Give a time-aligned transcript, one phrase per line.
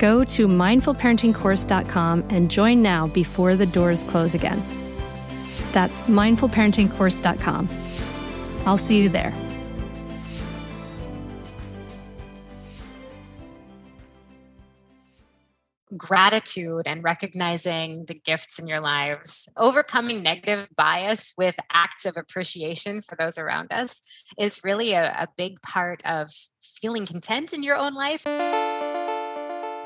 [0.00, 4.64] Go to mindfulparentingcourse.com and join now before the doors close again.
[5.72, 7.68] That's mindfulparentingcourse.com.
[8.66, 9.34] I'll see you there.
[15.96, 23.02] gratitude and recognizing the gifts in your lives, overcoming negative bias with acts of appreciation
[23.02, 24.00] for those around us
[24.38, 26.28] is really a, a big part of
[26.62, 28.24] feeling content in your own life.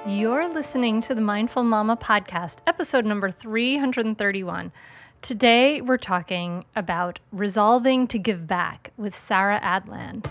[0.06, 4.70] You're listening to the Mindful Mama podcast, episode number 331.
[5.22, 10.30] Today, we're talking about resolving to give back with Sarah Adland.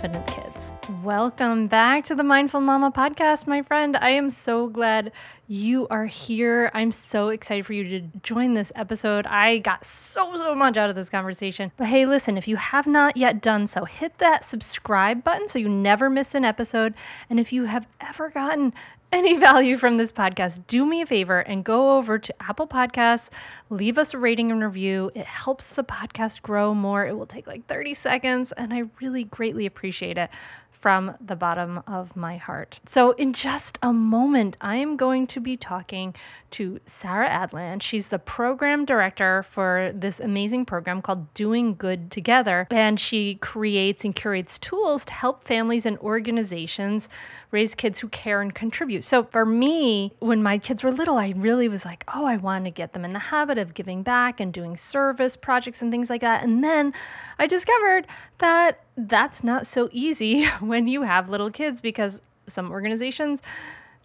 [0.00, 0.72] confident kids.
[1.02, 3.98] Welcome back to the Mindful Mama podcast, my friend.
[3.98, 5.12] I am so glad
[5.46, 6.70] you are here.
[6.72, 9.26] I'm so excited for you to join this episode.
[9.26, 11.70] I got so, so much out of this conversation.
[11.76, 15.58] But hey, listen, if you have not yet done so, hit that subscribe button so
[15.58, 16.94] you never miss an episode.
[17.28, 18.72] And if you have ever gotten
[19.12, 23.30] any value from this podcast, do me a favor and go over to Apple Podcasts,
[23.68, 25.10] leave us a rating and review.
[25.14, 27.06] It helps the podcast grow more.
[27.06, 30.30] It will take like 30 seconds, and I really greatly appreciate it
[30.80, 32.80] from the bottom of my heart.
[32.86, 36.14] So, in just a moment, I am going to be talking
[36.52, 37.82] to Sarah Adland.
[37.82, 42.66] She's the program director for this amazing program called Doing Good Together.
[42.70, 47.08] And she creates and curates tools to help families and organizations
[47.50, 49.04] raise kids who care and contribute.
[49.04, 52.64] So, for me, when my kids were little, I really was like, oh, I want
[52.64, 56.08] to get them in the habit of giving back and doing service projects and things
[56.08, 56.42] like that.
[56.42, 56.94] And then
[57.38, 58.06] I discovered
[58.38, 63.42] that that's not so easy when you have little kids because some organizations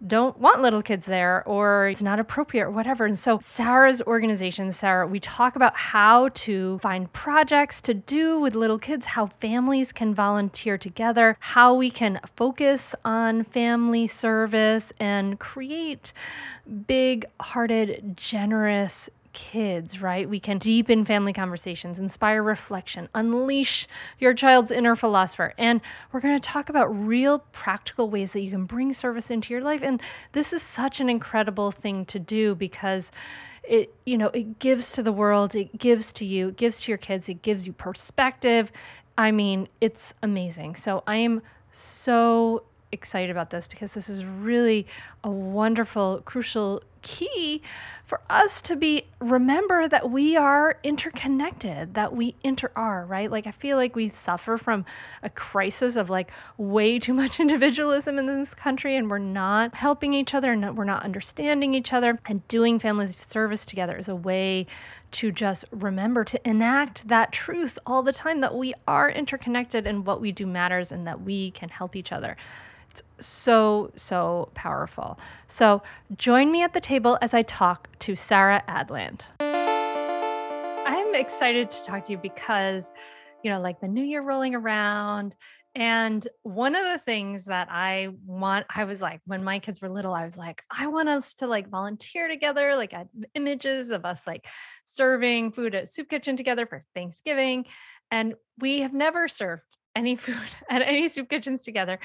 [0.06, 3.06] don't want little kids there or it's not appropriate or whatever.
[3.06, 8.56] And so, Sarah's organization, Sarah, we talk about how to find projects to do with
[8.56, 15.40] little kids, how families can volunteer together, how we can focus on family service and
[15.40, 16.12] create
[16.88, 20.28] big hearted, generous kids, right?
[20.28, 23.88] We can deepen family conversations, inspire reflection, unleash
[24.18, 25.54] your child's inner philosopher.
[25.58, 29.54] And we're going to talk about real practical ways that you can bring service into
[29.54, 29.84] your life.
[29.84, 30.02] And
[30.32, 33.12] this is such an incredible thing to do because
[33.68, 36.92] it you know it gives to the world it gives to you it gives to
[36.92, 38.72] your kids it gives you perspective
[39.18, 41.42] i mean it's amazing so i am
[41.72, 42.62] so
[42.92, 44.86] excited about this because this is really
[45.24, 47.62] a wonderful crucial key
[48.04, 53.32] for us to be remember that we are interconnected, that we inter are, right?
[53.32, 54.86] Like I feel like we suffer from
[55.24, 60.14] a crisis of like way too much individualism in this country and we're not helping
[60.14, 64.16] each other and we're not understanding each other and doing family service together is a
[64.16, 64.66] way
[65.12, 70.06] to just remember to enact that truth all the time that we are interconnected and
[70.06, 72.36] what we do matters and that we can help each other
[73.20, 75.20] so, so powerful.
[75.48, 75.82] So,
[76.18, 79.26] join me at the table as I talk to Sarah Adland.
[80.86, 82.94] I'm excited to talk to you because,
[83.44, 85.36] you know, like the new year rolling around.
[85.74, 89.90] And one of the things that I want, I was like, when my kids were
[89.90, 92.76] little, I was like, I want us to like volunteer together.
[92.78, 92.94] Like,
[93.34, 94.48] images of us like
[94.86, 97.66] serving food at soup kitchen together for Thanksgiving.
[98.10, 99.64] And we have never served
[99.96, 100.36] any food
[100.70, 102.00] at any soup kitchens together.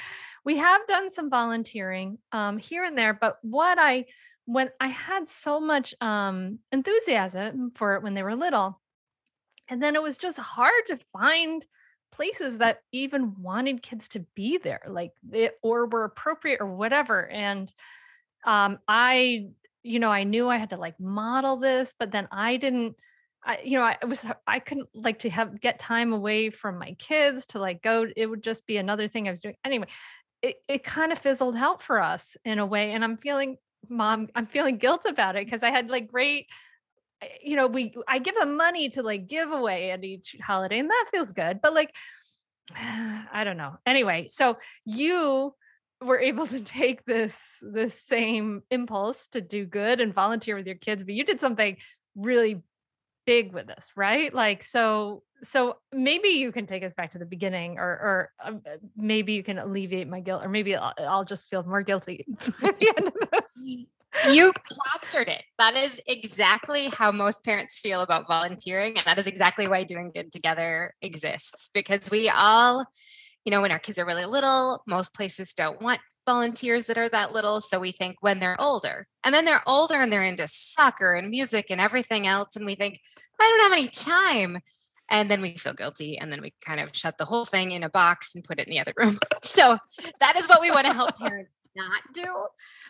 [0.45, 4.07] We have done some volunteering um, here and there, but what I
[4.47, 8.81] when I had so much um, enthusiasm for it when they were little,
[9.69, 11.65] and then it was just hard to find
[12.11, 17.29] places that even wanted kids to be there, like it, or were appropriate or whatever.
[17.29, 17.73] And
[18.45, 19.51] um, I,
[19.83, 22.97] you know, I knew I had to like model this, but then I didn't
[23.45, 26.93] I, you know, I was, I couldn't like to have get time away from my
[26.99, 28.07] kids to like go.
[28.17, 29.87] It would just be another thing I was doing anyway.
[30.43, 33.57] It it kind of fizzled out for us in a way, and I'm feeling,
[33.89, 36.47] mom, I'm feeling guilt about it because I had like great,
[37.23, 40.79] eh, you know, we I give them money to like give away at each holiday,
[40.79, 41.61] and that feels good.
[41.63, 41.95] But like,
[42.77, 43.77] I don't know.
[43.87, 45.55] Anyway, so you
[46.03, 50.77] were able to take this this same impulse to do good and volunteer with your
[50.77, 51.77] kids, but you did something
[52.17, 52.63] really
[53.27, 54.33] big with this, right?
[54.33, 58.53] Like, so, so maybe you can take us back to the beginning, or, or uh,
[58.97, 62.27] maybe you can alleviate my guilt, or maybe I'll, I'll just feel more guilty
[62.63, 63.87] at the end of this.
[64.29, 64.53] You
[64.93, 65.43] captured it.
[65.59, 68.97] That is exactly how most parents feel about volunteering.
[68.97, 72.85] And that is exactly why Doing Good Together exists because we all,
[73.45, 77.09] you know, when our kids are really little, most places don't want volunteers that are
[77.09, 77.61] that little.
[77.61, 81.31] So we think when they're older, and then they're older and they're into soccer and
[81.31, 82.57] music and everything else.
[82.57, 83.01] And we think,
[83.41, 84.59] I don't have any time.
[85.09, 86.19] And then we feel guilty.
[86.19, 88.67] And then we kind of shut the whole thing in a box and put it
[88.67, 89.19] in the other room.
[89.43, 89.79] so
[90.21, 92.47] that is what we want to help parents not do.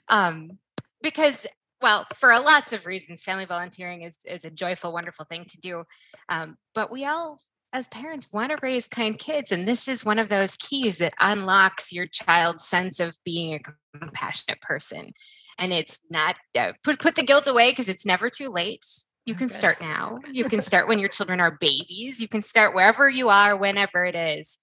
[0.08, 0.58] Um,
[1.02, 1.46] because
[1.80, 5.84] well, for lots of reasons, family volunteering is, is a joyful, wonderful thing to do.
[6.28, 7.38] Um, but we all
[7.72, 11.12] as parents want to raise kind kids and this is one of those keys that
[11.20, 15.12] unlocks your child's sense of being a compassionate person
[15.60, 18.84] and it's not uh, put put the guilt away because it's never too late.
[19.26, 20.18] You can start now.
[20.32, 22.20] You can start when your children are babies.
[22.20, 24.58] You can start wherever you are whenever it is.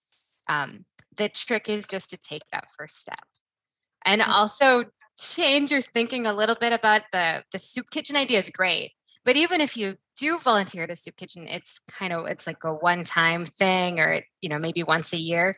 [0.50, 0.84] Um,
[1.16, 3.22] the trick is just to take that first step.
[4.04, 4.28] And mm.
[4.28, 4.86] also
[5.18, 8.92] change your thinking a little bit about the the soup kitchen idea is great
[9.28, 12.64] but even if you do volunteer at a soup kitchen, it's kind of it's like
[12.64, 15.54] a one-time thing, or you know maybe once a year.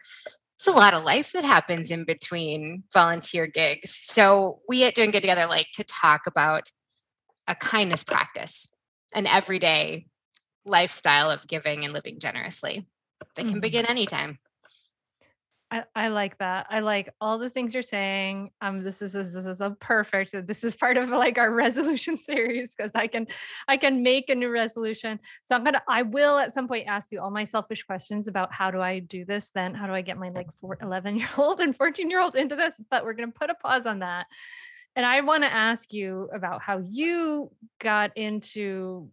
[0.58, 3.96] It's a lot of life that happens in between volunteer gigs.
[3.96, 6.64] So we at Doing Good Together like to talk about
[7.48, 8.68] a kindness practice,
[9.14, 10.08] an everyday
[10.66, 12.88] lifestyle of giving and living generously
[13.36, 13.60] that can mm-hmm.
[13.60, 14.34] begin anytime.
[15.72, 16.66] I, I like that.
[16.72, 18.50] I like all the things you're saying.
[18.60, 20.48] Um, this is this is a perfect.
[20.48, 23.28] This is part of like our resolution series because I can
[23.68, 25.20] I can make a new resolution.
[25.46, 28.52] So I'm gonna I will at some point ask you all my selfish questions about
[28.52, 29.52] how do I do this.
[29.54, 32.36] Then how do I get my like four, 11 year old and 14 year old
[32.36, 32.74] into this?
[32.90, 34.26] But we're gonna put a pause on that.
[34.96, 39.10] And I want to ask you about how you got into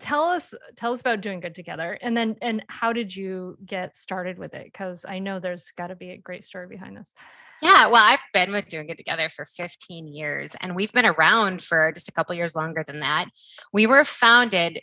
[0.00, 3.96] tell us tell us about doing good together and then and how did you get
[3.96, 4.64] started with it?
[4.64, 7.12] Because i know there's got to be a great story behind this.
[7.60, 11.62] Yeah well i've been with doing good together for 15 years and we've been around
[11.62, 13.26] for just a couple years longer than that.
[13.72, 14.80] We were founded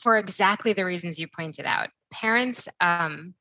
[0.00, 1.88] for exactly the reasons you pointed out.
[2.12, 3.34] Parents um,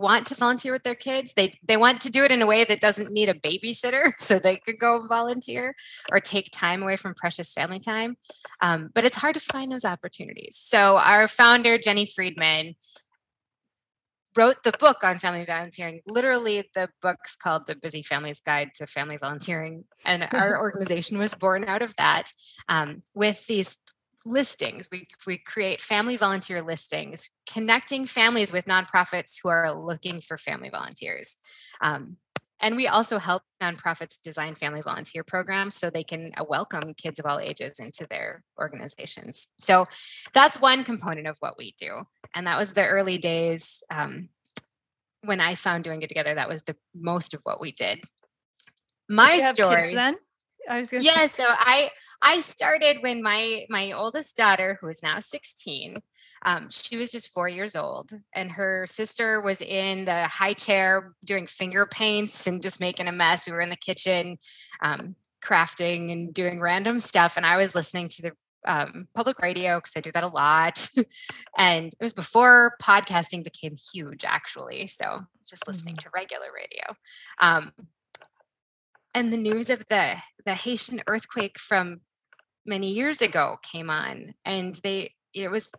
[0.00, 1.34] want to volunteer with their kids.
[1.34, 4.38] They they want to do it in a way that doesn't need a babysitter so
[4.38, 5.74] they could go volunteer
[6.10, 8.16] or take time away from precious family time.
[8.60, 10.56] Um, but it's hard to find those opportunities.
[10.56, 12.74] So our founder jenny friedman
[14.36, 16.00] wrote the book on family volunteering.
[16.06, 21.34] Literally the book's called the busy family's guide to family volunteering and our organization was
[21.34, 22.30] born out of that
[22.68, 23.78] um, with these
[24.24, 24.88] listings.
[24.90, 30.70] We, we create family volunteer listings, connecting families with nonprofits who are looking for family
[30.70, 31.36] volunteers.
[31.80, 32.16] Um,
[32.60, 37.18] and we also help nonprofits design family volunteer programs so they can uh, welcome kids
[37.18, 39.48] of all ages into their organizations.
[39.58, 39.86] So
[40.34, 42.02] that's one component of what we do.
[42.34, 44.28] And that was the early days um,
[45.22, 46.34] when I found doing it together.
[46.34, 48.00] That was the most of what we did.
[49.08, 49.94] My story.
[49.94, 50.16] then?
[50.70, 51.26] I was gonna yeah.
[51.26, 51.90] So I
[52.22, 56.00] I started when my my oldest daughter, who is now 16,
[56.46, 61.14] um, she was just four years old, and her sister was in the high chair
[61.24, 63.46] doing finger paints and just making a mess.
[63.46, 64.38] We were in the kitchen.
[64.80, 68.32] Um, crafting and doing random stuff and i was listening to the
[68.66, 70.88] um, public radio because I do that a lot.
[71.58, 74.86] and it was before podcasting became huge, actually.
[74.86, 76.08] So just listening mm-hmm.
[76.08, 76.94] to regular radio.
[77.40, 77.72] Um,
[79.14, 82.00] and the news of the the Haitian earthquake from
[82.66, 85.70] many years ago came on, and they it was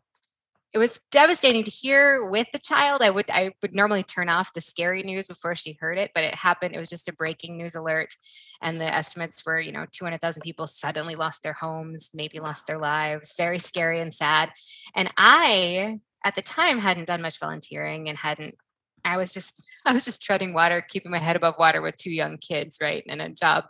[0.74, 3.02] it was devastating to hear with the child.
[3.02, 6.24] I would I would normally turn off the scary news before she heard it, but
[6.24, 6.76] it happened.
[6.76, 8.16] It was just a breaking news alert,
[8.62, 12.40] and the estimates were, you know, two hundred thousand people suddenly lost their homes, maybe
[12.40, 13.36] lost their lives.
[13.38, 14.52] Very scary and sad.
[14.96, 18.56] And I, at the time, hadn't done much volunteering and hadn't.
[19.03, 22.12] I was just I was just treading water, keeping my head above water with two
[22.12, 23.65] young kids, right, and a job.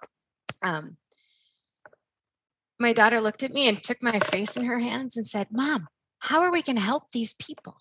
[0.64, 0.98] Um,
[2.80, 5.88] my daughter looked at me and took my face in her hands and said, "Mom."
[6.22, 7.78] how are we going to help these people?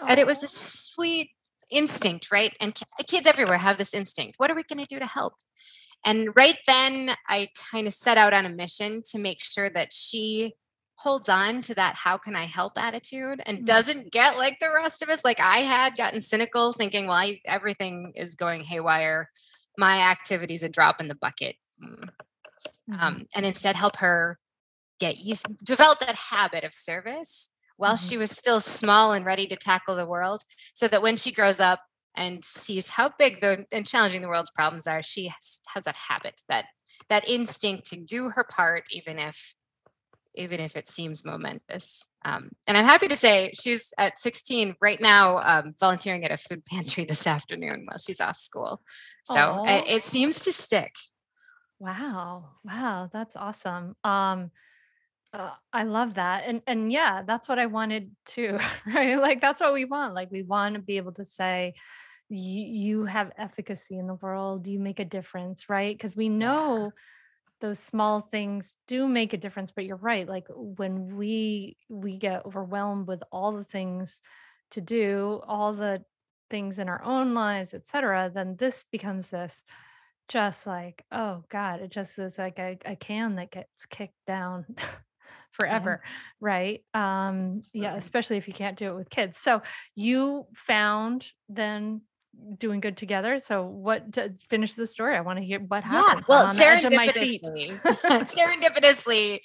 [0.00, 0.06] Aww.
[0.10, 1.30] And it was a sweet
[1.70, 2.54] instinct, right?
[2.60, 4.34] And kids everywhere have this instinct.
[4.38, 5.34] What are we going to do to help?
[6.04, 9.92] And right then, I kind of set out on a mission to make sure that
[9.92, 10.54] she
[10.96, 13.64] holds on to that how can I help attitude and mm.
[13.64, 15.24] doesn't get like the rest of us.
[15.24, 19.30] Like I had gotten cynical, thinking, well, I, everything is going haywire.
[19.76, 21.56] My activity's a drop in the bucket.
[21.82, 22.08] Mm.
[22.92, 23.22] Um, mm-hmm.
[23.34, 24.38] and instead help her
[25.00, 28.08] get used develop that habit of service while mm-hmm.
[28.08, 30.42] she was still small and ready to tackle the world
[30.74, 31.80] so that when she grows up
[32.14, 35.96] and sees how big the, and challenging the world's problems are she has, has that
[35.96, 36.66] habit that
[37.08, 39.54] that instinct to do her part even if
[40.34, 45.00] even if it seems momentous um, and i'm happy to say she's at 16 right
[45.00, 48.80] now um, volunteering at a food pantry this afternoon while she's off school
[49.24, 50.94] so it, it, seems to stick
[51.78, 54.50] wow wow that's awesome um,
[55.34, 56.44] uh, I love that.
[56.46, 59.18] And and yeah, that's what I wanted too, right?
[59.18, 60.14] Like that's what we want.
[60.14, 61.74] Like we want to be able to say
[62.28, 65.96] you have efficacy in the world, you make a difference, right?
[65.96, 66.90] Because we know yeah.
[67.62, 70.28] Those small things do make a difference, but you're right.
[70.28, 74.20] Like when we we get overwhelmed with all the things
[74.72, 76.04] to do, all the
[76.50, 79.62] things in our own lives, etc., then this becomes this
[80.28, 84.66] just like, oh God, it just is like a, a can that gets kicked down
[85.52, 86.10] forever yeah.
[86.40, 89.60] right um yeah especially if you can't do it with kids so
[89.94, 92.00] you found then
[92.58, 96.24] doing good together so what to finish the story i want to hear what happened
[96.28, 99.38] yeah, well serendipitously serendipitously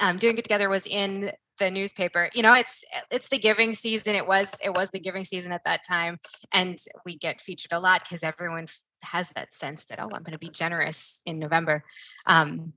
[0.00, 4.14] um, doing good together was in the newspaper you know it's it's the giving season
[4.14, 6.16] it was it was the giving season at that time
[6.52, 8.66] and we get featured a lot because everyone
[9.02, 11.82] has that sense that oh i'm going to be generous in november
[12.26, 12.72] um,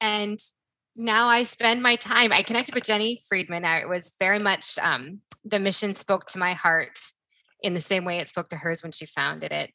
[0.00, 0.38] and
[0.98, 2.32] now I spend my time.
[2.32, 3.64] I connected with Jenny Friedman.
[3.64, 6.98] I, it was very much um, the mission spoke to my heart
[7.62, 9.70] in the same way it spoke to hers when she founded it.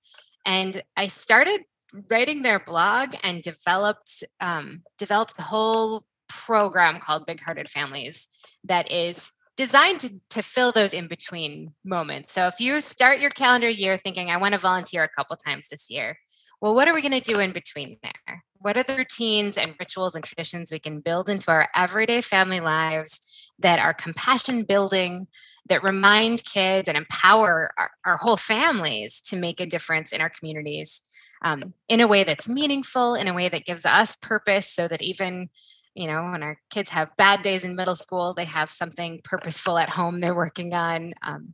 [0.46, 1.62] And I started
[2.10, 8.28] writing their blog and developed um, developed the whole program called Big Hearted Families
[8.64, 12.34] that is designed to, to fill those in between moments.
[12.34, 15.68] So if you start your calendar year thinking, I want to volunteer a couple times
[15.70, 16.18] this year,
[16.60, 18.44] well, what are we going to do in between there?
[18.64, 22.62] What are the routines and rituals and traditions we can build into our everyday family
[22.62, 25.28] lives that are compassion building,
[25.68, 30.30] that remind kids and empower our, our whole families to make a difference in our
[30.30, 31.02] communities
[31.42, 35.02] um, in a way that's meaningful, in a way that gives us purpose, so that
[35.02, 35.50] even
[35.94, 39.78] you know when our kids have bad days in middle school they have something purposeful
[39.78, 41.54] at home they're working on um,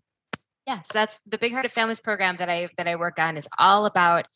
[0.65, 3.49] yeah so that's the big hearted families program that i that i work on is
[3.57, 4.27] all about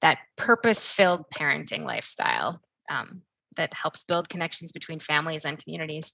[0.00, 3.22] that purpose filled parenting lifestyle um,
[3.56, 6.12] that helps build connections between families and communities.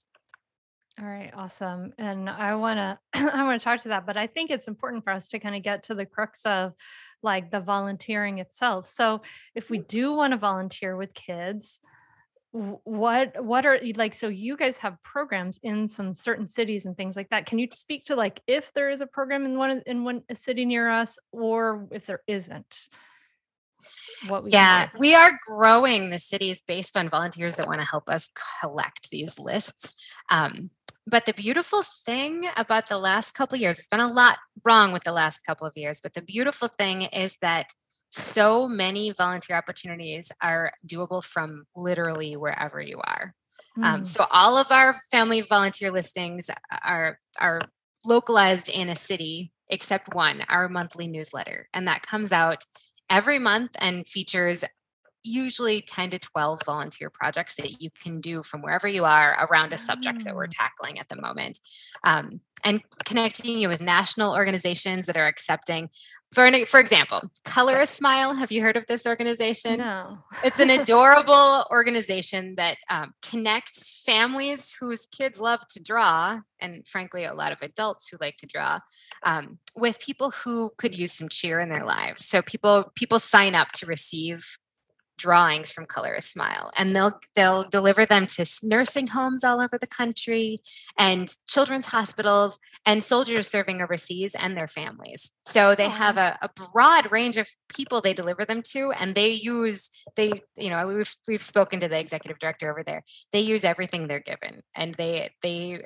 [0.99, 1.93] All right, awesome.
[1.99, 2.77] And I want
[3.13, 5.39] to I want to talk to that, but I think it's important for us to
[5.39, 6.73] kind of get to the crux of
[7.21, 8.87] like the volunteering itself.
[8.87, 9.21] So,
[9.53, 11.81] if we do want to volunteer with kids,
[12.51, 17.15] what what are like so you guys have programs in some certain cities and things
[17.15, 20.03] like that can you speak to like if there is a program in one in
[20.03, 22.87] one a city near us or if there isn't
[24.27, 28.09] what we yeah we are growing the cities based on volunteers that want to help
[28.09, 28.29] us
[28.61, 30.69] collect these lists um,
[31.05, 35.03] but the beautiful thing about the last couple years it's been a lot wrong with
[35.03, 37.67] the last couple of years but the beautiful thing is that
[38.09, 43.33] so many volunteer opportunities are doable from literally wherever you are
[43.77, 43.83] mm.
[43.83, 46.49] um, so all of our family volunteer listings
[46.83, 47.61] are are
[48.05, 52.63] localized in a city except one our monthly newsletter and that comes out
[53.09, 54.63] every month and features
[55.27, 59.73] usually 10 to 12 volunteer projects that you can do from wherever you are around
[59.73, 60.51] a subject that we're Oh.
[60.51, 61.59] tackling at the moment.
[62.03, 65.89] Um, and connecting you with national organizations that are accepting.
[66.33, 68.33] For, an, for example, Color a Smile.
[68.33, 69.77] Have you heard of this organization?
[69.77, 70.17] No.
[70.43, 77.25] It's an adorable organization that um, connects families whose kids love to draw, and frankly,
[77.25, 78.79] a lot of adults who like to draw,
[79.23, 82.25] um, with people who could use some cheer in their lives.
[82.25, 84.57] So people people sign up to receive
[85.17, 89.77] drawings from Color a Smile, and they'll they'll deliver them to nursing homes all over
[89.77, 90.59] the country,
[90.97, 95.31] and children's hospitals, and soldiers serving overseas and their families.
[95.45, 99.31] So they have a, a broad range of people they deliver them to, and they
[99.31, 103.03] use they you know we've we've spoken to the executive director over there.
[103.31, 105.81] They use everything they're given, and they they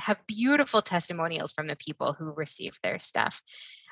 [0.00, 3.42] have beautiful testimonials from the people who receive their stuff.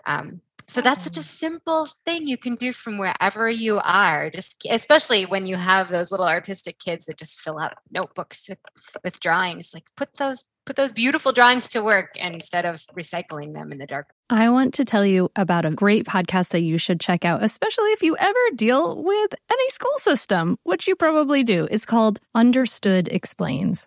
[0.06, 1.26] Um, so that's such a mm-hmm.
[1.26, 4.30] simple thing you can do from wherever you are.
[4.30, 8.58] Just especially when you have those little artistic kids that just fill out notebooks with,
[9.04, 9.70] with drawings.
[9.72, 13.86] Like put those put those beautiful drawings to work instead of recycling them in the
[13.86, 14.08] dark.
[14.28, 17.90] I want to tell you about a great podcast that you should check out, especially
[17.90, 21.68] if you ever deal with any school system, which you probably do.
[21.70, 23.86] It's called Understood Explains.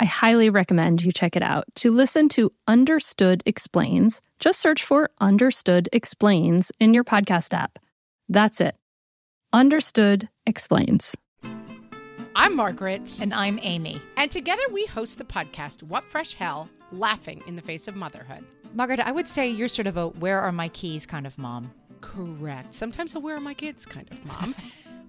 [0.00, 1.66] I highly recommend you check it out.
[1.76, 7.78] To listen to Understood Explains, just search for Understood Explains in your podcast app.
[8.28, 8.76] That's it.
[9.52, 11.16] Understood Explains.
[12.34, 13.20] I'm Margaret.
[13.20, 14.00] And I'm Amy.
[14.16, 18.44] And together we host the podcast, What Fresh Hell Laughing in the Face of Motherhood.
[18.74, 21.70] Margaret, I would say you're sort of a where are my keys kind of mom.
[22.00, 22.74] Correct.
[22.74, 24.56] Sometimes a where are my kids kind of mom.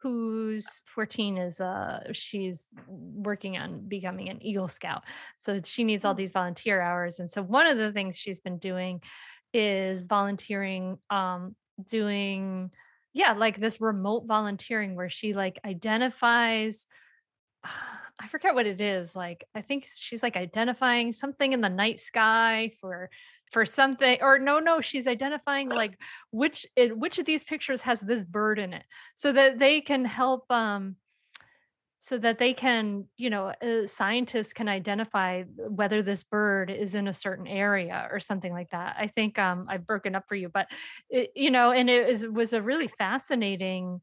[0.00, 5.02] who's 14 is uh she's working on becoming an eagle scout
[5.38, 8.58] so she needs all these volunteer hours and so one of the things she's been
[8.58, 9.02] doing
[9.52, 11.56] is volunteering um
[11.88, 12.70] doing
[13.12, 16.86] yeah like this remote volunteering where she like identifies
[18.20, 19.14] I forget what it is.
[19.14, 23.10] Like I think she's like identifying something in the night sky for
[23.52, 25.98] for something or no no she's identifying like
[26.30, 28.84] which which of these pictures has this bird in it
[29.14, 30.96] so that they can help um
[31.98, 37.08] so that they can you know uh, scientists can identify whether this bird is in
[37.08, 38.96] a certain area or something like that.
[38.98, 40.68] I think um i've broken up for you but
[41.10, 44.00] it, you know and it is, was a really fascinating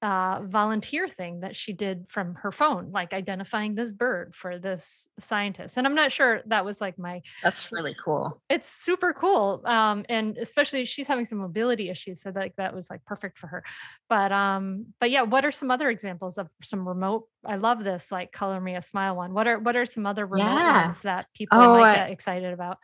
[0.00, 5.08] uh, volunteer thing that she did from her phone, like identifying this bird for this
[5.18, 5.76] scientist.
[5.76, 7.22] And I'm not sure that was like my.
[7.42, 8.40] That's really cool.
[8.48, 12.88] It's super cool, um, and especially she's having some mobility issues, so like that was
[12.90, 13.64] like perfect for her.
[14.08, 17.28] But um, but yeah, what are some other examples of some remote?
[17.44, 19.34] I love this like color me a smile one.
[19.34, 20.86] What are what are some other remote Yeah.
[20.86, 22.78] ones that people Oh, might get excited about?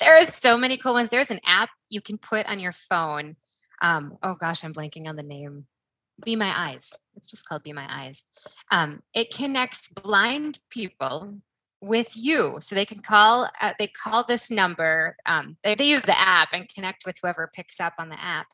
[0.00, 1.10] There are so many cool ones.
[1.10, 3.36] There's an app you can put on your phone.
[3.80, 5.66] Um, oh gosh, I'm blanking on the name.
[6.24, 6.96] Be My Eyes.
[7.16, 8.24] It's just called Be My Eyes.
[8.70, 11.34] Um, it connects blind people
[11.80, 13.48] with you, so they can call.
[13.60, 15.16] Uh, they call this number.
[15.26, 18.46] Um, they, they use the app and connect with whoever picks up on the app,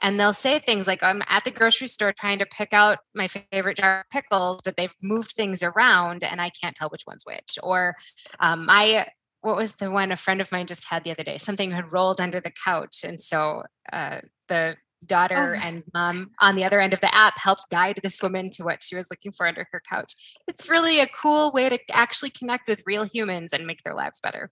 [0.00, 3.26] and they'll say things like, "I'm at the grocery store trying to pick out my
[3.26, 7.26] favorite jar of pickles, but they've moved things around, and I can't tell which one's
[7.26, 7.96] which." Or
[8.38, 9.06] um, I
[9.40, 11.38] what was the one a friend of mine just had the other day?
[11.38, 13.04] Something had rolled under the couch.
[13.04, 15.66] And so uh, the daughter oh.
[15.66, 18.82] and mom on the other end of the app helped guide this woman to what
[18.82, 20.14] she was looking for under her couch.
[20.46, 24.20] It's really a cool way to actually connect with real humans and make their lives
[24.20, 24.50] better.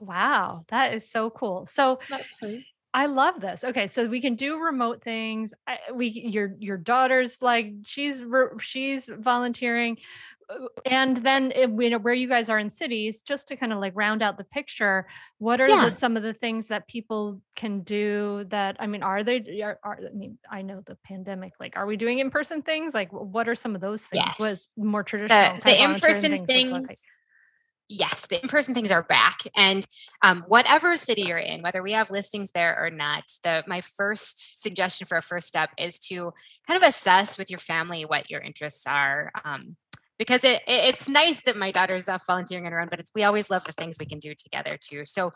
[0.00, 1.66] Wow, that is so cool.
[1.66, 1.98] So
[2.94, 3.64] I love this.
[3.64, 5.52] Okay, so we can do remote things.
[5.66, 8.22] I, we your your daughter's like she's
[8.60, 9.98] she's volunteering,
[10.48, 13.20] uh, and then it, you know where you guys are in cities.
[13.22, 15.86] Just to kind of like round out the picture, what are yeah.
[15.86, 18.46] the, some of the things that people can do?
[18.50, 19.60] That I mean, are they?
[19.62, 21.54] Are, are, I mean, I know the pandemic.
[21.58, 22.94] Like, are we doing in person things?
[22.94, 24.22] Like, what are some of those things?
[24.24, 24.38] Yes.
[24.38, 26.86] Was more traditional the, the in person things.
[26.86, 27.02] things
[27.88, 29.40] yes, the in-person things are back.
[29.56, 29.86] And
[30.22, 34.62] um, whatever city you're in, whether we have listings there or not, the my first
[34.62, 36.32] suggestion for a first step is to
[36.66, 39.30] kind of assess with your family what your interests are.
[39.44, 39.76] Um,
[40.18, 43.50] because it, it, it's nice that my daughter's volunteering and around, but it's we always
[43.50, 45.04] love the things we can do together too.
[45.04, 45.32] So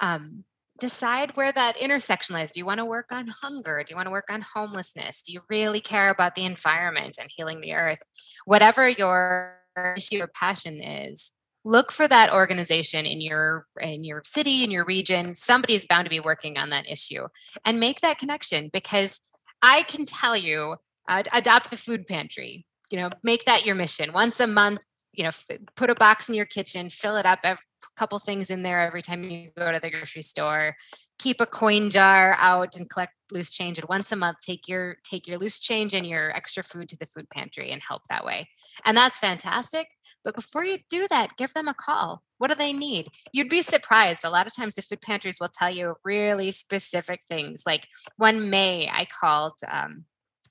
[0.00, 0.44] um,
[0.78, 2.52] decide where that intersection is.
[2.52, 3.82] Do you want to work on hunger?
[3.82, 5.22] Do you want to work on homelessness?
[5.22, 8.02] Do you really care about the environment and healing the earth?
[8.44, 9.56] Whatever your
[9.96, 11.32] issue or passion is,
[11.64, 15.34] look for that organization in your in your city in your region.
[15.34, 17.26] Somebody is bound to be working on that issue
[17.64, 19.20] and make that connection because
[19.62, 20.76] i can tell you
[21.08, 24.12] uh, adopt the food pantry you know make that your mission.
[24.12, 27.40] Once a month you know f- put a box in your kitchen fill it up
[27.44, 27.56] a
[27.96, 30.74] couple things in there every time you go to the grocery store.
[31.18, 34.96] Keep a coin jar out and collect loose change and once a month take your
[35.04, 38.24] take your loose change and your extra food to the food pantry and help that
[38.24, 38.48] way.
[38.84, 39.88] And that's fantastic
[40.24, 42.22] but before you do that, give them a call.
[42.38, 43.08] What do they need?
[43.32, 44.24] You'd be surprised.
[44.24, 47.62] A lot of times the food pantries will tell you really specific things.
[47.66, 50.04] Like one May, I called um,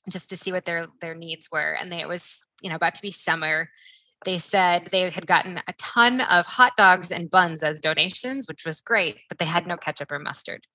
[0.10, 2.96] just to see what their their needs were, and they, it was you know about
[2.96, 3.70] to be summer.
[4.26, 8.66] They said they had gotten a ton of hot dogs and buns as donations, which
[8.66, 10.66] was great, but they had no ketchup or mustard.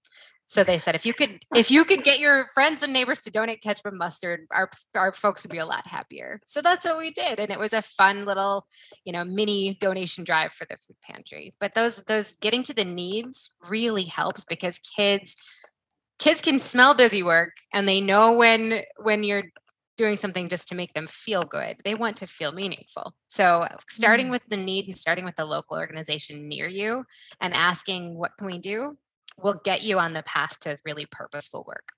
[0.49, 3.31] So they said if you could if you could get your friends and neighbors to
[3.31, 6.41] donate ketchup and mustard, our our folks would be a lot happier.
[6.47, 8.67] So that's what we did, and it was a fun little
[9.05, 11.55] you know mini donation drive for the food pantry.
[11.61, 15.37] But those those getting to the needs really helps because kids
[16.19, 19.45] kids can smell busy work and they know when when you're
[19.99, 21.77] doing something just to make them feel good.
[21.85, 23.13] They want to feel meaningful.
[23.29, 24.31] So, starting mm.
[24.31, 27.05] with the need and starting with the local organization near you
[27.41, 28.97] and asking, what can we do?
[29.43, 31.93] Will get you on the path to really purposeful work.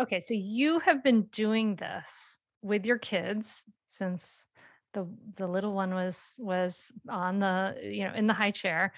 [0.00, 4.46] Okay, so you have been doing this with your kids since
[4.94, 8.92] the the little one was was on the you know in the high chair.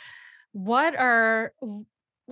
[0.52, 1.52] What are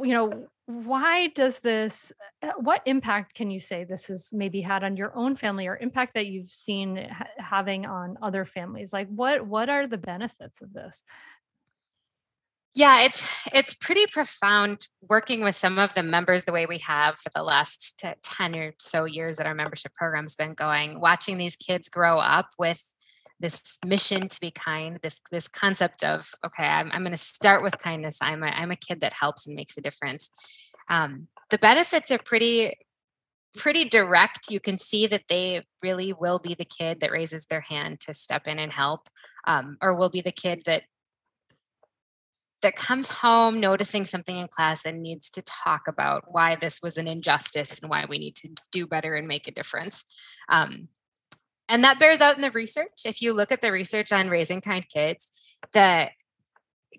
[0.02, 4.84] you know why does this uh, what impact can you say this has maybe had
[4.84, 9.08] on your own family or impact that you've seen ha- having on other families like
[9.08, 11.02] what what are the benefits of this
[12.74, 17.18] yeah, it's it's pretty profound working with some of the members the way we have
[17.18, 21.56] for the last 10 or so years that our membership program's been going, watching these
[21.56, 22.94] kids grow up with
[23.40, 27.62] this mission to be kind, this this concept of okay, I'm, I'm going to start
[27.62, 28.18] with kindness.
[28.20, 30.30] I'm a, I'm a kid that helps and makes a difference.
[30.88, 32.74] Um, the benefits are pretty
[33.56, 34.50] pretty direct.
[34.50, 38.14] You can see that they really will be the kid that raises their hand to
[38.14, 39.08] step in and help,
[39.46, 40.82] um, or will be the kid that
[42.62, 46.96] that comes home noticing something in class and needs to talk about why this was
[46.96, 50.04] an injustice and why we need to do better and make a difference.
[50.48, 50.88] Um,
[51.68, 53.02] and that bears out in the research.
[53.04, 56.10] If you look at the research on raising kind kids, the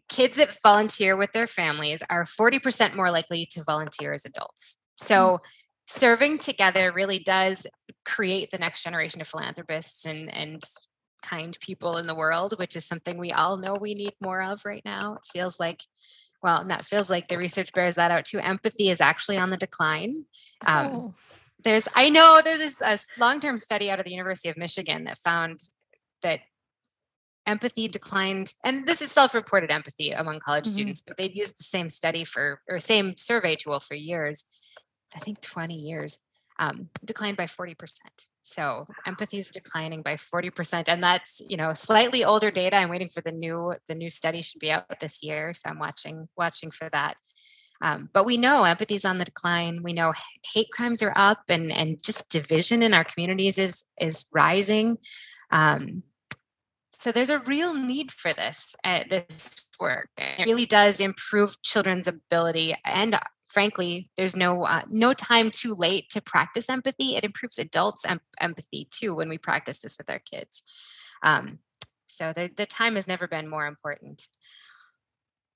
[0.07, 4.77] kids that volunteer with their families are 40% more likely to volunteer as adults.
[4.97, 5.45] So mm-hmm.
[5.87, 7.67] serving together really does
[8.05, 10.63] create the next generation of philanthropists and and
[11.21, 14.65] kind people in the world, which is something we all know we need more of
[14.65, 15.15] right now.
[15.15, 15.81] It feels like,
[16.41, 18.39] well, and that feels like the research bears that out too.
[18.39, 20.25] Empathy is actually on the decline.
[20.65, 21.13] Um, oh.
[21.63, 25.59] There's, I know there's this long-term study out of the University of Michigan that found
[26.21, 26.39] that
[27.45, 30.73] empathy declined and this is self-reported empathy among college mm-hmm.
[30.73, 34.43] students but they'd used the same study for or same survey tool for years
[35.15, 36.19] i think 20 years
[36.59, 37.75] um, declined by 40%.
[38.49, 40.85] So empathy is declining by 40%.
[40.87, 42.77] And that's, you know, slightly older data.
[42.77, 45.53] I'm waiting for the new, the new study should be out this year.
[45.53, 47.15] So I'm watching, watching for that.
[47.81, 49.83] Um, but we know empathy is on the decline.
[49.83, 50.13] We know
[50.53, 54.97] hate crimes are up and, and just division in our communities is, is rising.
[55.51, 56.03] Um,
[56.89, 60.09] so there's a real need for this, uh, this work.
[60.17, 63.17] It really does improve children's ability and
[63.49, 67.15] frankly there's no uh, no time too late to practice empathy.
[67.15, 70.63] It improves adults em- empathy too when we practice this with our kids.
[71.23, 71.59] Um,
[72.07, 74.27] so the, the time has never been more important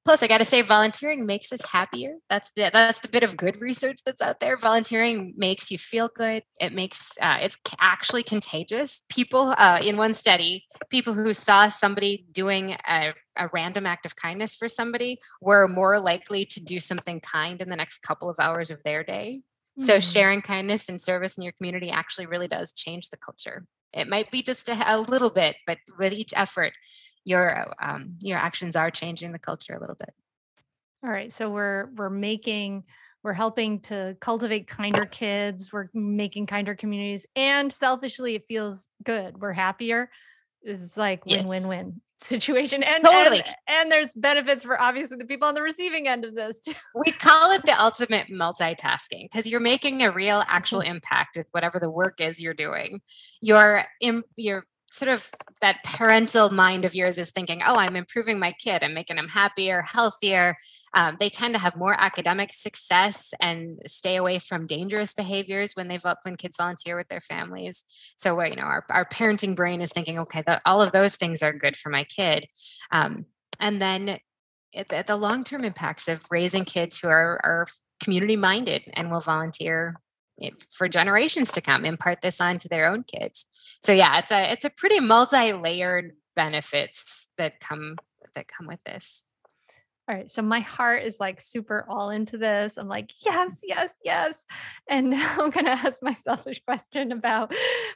[0.05, 2.17] Plus, I got to say, volunteering makes us happier.
[2.29, 4.57] That's the that's the bit of good research that's out there.
[4.57, 6.43] Volunteering makes you feel good.
[6.59, 9.03] It makes uh, it's actually contagious.
[9.07, 14.17] People uh, in one study, people who saw somebody doing a, a random act of
[14.17, 18.35] kindness for somebody were more likely to do something kind in the next couple of
[18.41, 19.41] hours of their day.
[19.79, 19.85] Mm-hmm.
[19.85, 23.65] So, sharing kindness and service in your community actually really does change the culture.
[23.93, 26.73] It might be just a, a little bit, but with each effort,
[27.25, 30.13] your um, your actions are changing the culture a little bit.
[31.03, 32.83] All right, so we're we're making
[33.23, 39.41] we're helping to cultivate kinder kids, we're making kinder communities, and selfishly, it feels good.
[39.41, 40.09] We're happier.
[40.61, 45.25] It's like win win win situation and totally and, and, there's benefits for obviously the
[45.25, 46.73] people on the receiving end of this too.
[46.95, 50.91] we call it the ultimate multitasking because you're making a real actual mm-hmm.
[50.91, 53.01] impact with whatever the work is you're doing
[53.41, 55.27] you're in, you're sort of
[55.59, 59.27] that parental mind of yours is thinking, oh, I'm improving my kid, I'm making them
[59.27, 60.55] happier, healthier.
[60.93, 65.87] Um, they tend to have more academic success and stay away from dangerous behaviors when
[65.87, 67.83] they've when kids volunteer with their families.
[68.17, 71.41] So, you know, our, our parenting brain is thinking, okay, the, all of those things
[71.41, 72.45] are good for my kid.
[72.91, 73.25] Um,
[73.59, 74.19] and then
[74.75, 77.65] the, the long term impacts of raising kids who are, are
[77.99, 79.95] community minded and will volunteer
[80.71, 83.45] for generations to come impart this on to their own kids.
[83.81, 87.97] So yeah it's a it's a pretty multi-layered benefits that come
[88.35, 89.23] that come with this
[90.07, 92.77] all right so my heart is like super all into this.
[92.77, 94.45] I'm like yes yes yes.
[94.89, 97.53] And now i'm going to ask my selfish question about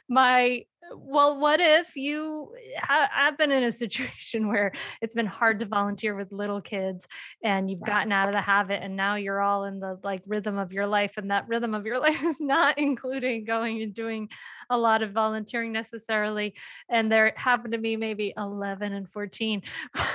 [0.08, 0.64] my
[0.96, 2.54] well, what if you
[2.88, 7.06] I've been in a situation where it's been hard to volunteer with little kids
[7.42, 10.58] and you've gotten out of the habit and now you're all in the like rhythm
[10.58, 14.28] of your life and that rhythm of your life is not including going and doing
[14.70, 16.54] a lot of volunteering necessarily.
[16.88, 19.62] And there happen to be maybe 11 and 14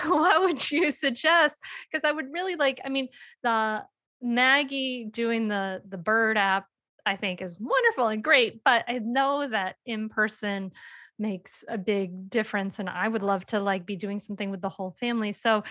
[0.06, 1.60] what would you suggest
[1.91, 3.08] because i would really like i mean
[3.43, 3.84] the
[4.24, 6.65] Maggie doing the the bird app
[7.06, 10.72] I think is wonderful and great, but I know that in person
[11.19, 14.69] makes a big difference and I would love to like be doing something with the
[14.69, 15.32] whole family.
[15.32, 15.63] So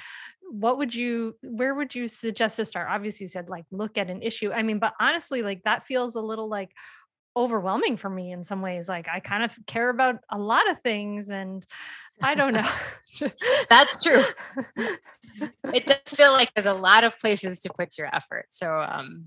[0.43, 2.89] what would you where would you suggest to start?
[2.91, 4.53] Obviously you said like look at an issue.
[4.53, 6.71] I mean, but honestly like that feels a little like
[7.37, 8.89] overwhelming for me in some ways.
[8.89, 11.65] Like I kind of care about a lot of things and
[12.23, 12.69] I don't know.
[13.71, 14.23] That's true.
[15.73, 18.47] it does feel like there's a lot of places to put your effort.
[18.51, 19.27] So um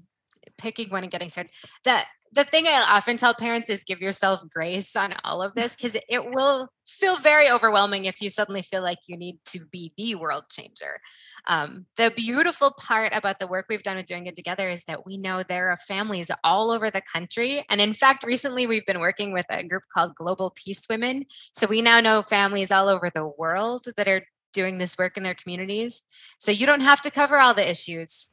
[0.58, 1.52] picking one and getting started.
[1.84, 5.76] That the thing I often tell parents is give yourself grace on all of this
[5.76, 9.94] because it will feel very overwhelming if you suddenly feel like you need to be
[9.98, 11.00] the world changer.
[11.48, 15.06] Um, the beautiful part about the work we've done with Doing It Together is that
[15.06, 17.64] we know there are families all over the country.
[17.70, 21.26] And in fact, recently we've been working with a group called Global Peace Women.
[21.54, 25.24] So we now know families all over the world that are doing this work in
[25.24, 26.02] their communities.
[26.38, 28.32] So you don't have to cover all the issues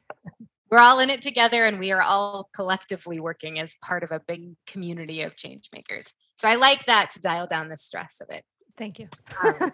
[0.73, 4.19] we're all in it together and we are all collectively working as part of a
[4.19, 6.13] big community of change makers.
[6.33, 8.43] So I like that to dial down the stress of it.
[8.75, 9.07] Thank you.
[9.43, 9.71] um,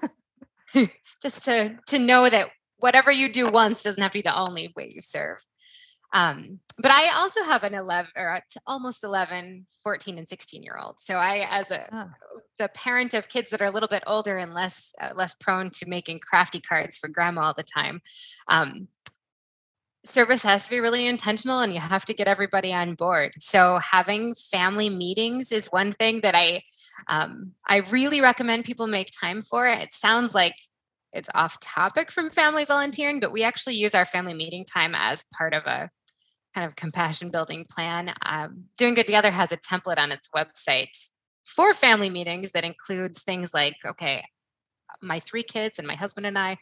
[1.22, 4.74] just to to know that whatever you do once doesn't have to be the only
[4.76, 5.38] way you serve.
[6.12, 11.00] Um, but I also have an 11 or almost 11, 14 and 16 year old.
[11.00, 12.10] So I, as a, oh.
[12.58, 15.70] the parent of kids that are a little bit older and less, uh, less prone
[15.72, 18.02] to making crafty cards for grandma all the time.
[18.48, 18.88] Um,
[20.06, 23.34] service has to be really intentional and you have to get everybody on board.
[23.40, 26.62] So having family meetings is one thing that i
[27.08, 29.68] um, i really recommend people make time for.
[29.68, 30.56] It sounds like
[31.12, 35.26] it's off topic from family volunteering but we actually use our family meeting time as
[35.38, 35.90] part of a
[36.56, 38.12] kind of compassion building plan.
[38.26, 41.10] Um, doing good together has a template on its website
[41.46, 44.24] for family meetings that includes things like okay
[45.02, 46.58] my three kids and my husband and i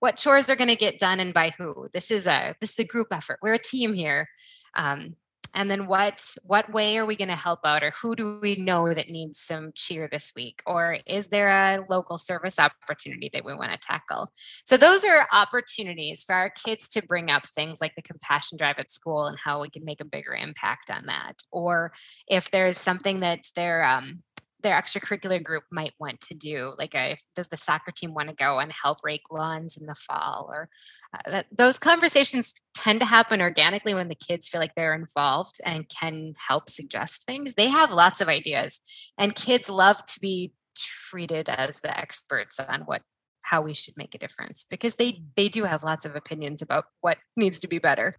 [0.00, 1.88] what chores are going to get done and by who.
[1.92, 3.38] This is a this is a group effort.
[3.42, 4.28] We're a team here.
[4.74, 5.16] Um,
[5.56, 8.56] and then what what way are we going to help out or who do we
[8.56, 10.62] know that needs some cheer this week?
[10.66, 14.28] Or is there a local service opportunity that we want to tackle?
[14.64, 18.78] So those are opportunities for our kids to bring up things like the compassion drive
[18.78, 21.40] at school and how we can make a bigger impact on that.
[21.50, 21.92] Or
[22.28, 24.18] if there's something that they're um,
[24.66, 28.28] their extracurricular group might want to do like a, if, does the soccer team want
[28.28, 30.68] to go and help rake lawns in the fall or
[31.14, 35.60] uh, that, those conversations tend to happen organically when the kids feel like they're involved
[35.64, 37.54] and can help suggest things.
[37.54, 38.80] They have lots of ideas
[39.16, 43.02] and kids love to be treated as the experts on what
[43.42, 46.86] how we should make a difference because they they do have lots of opinions about
[47.02, 48.16] what needs to be better.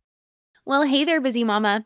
[0.65, 1.85] Well hey there busy mama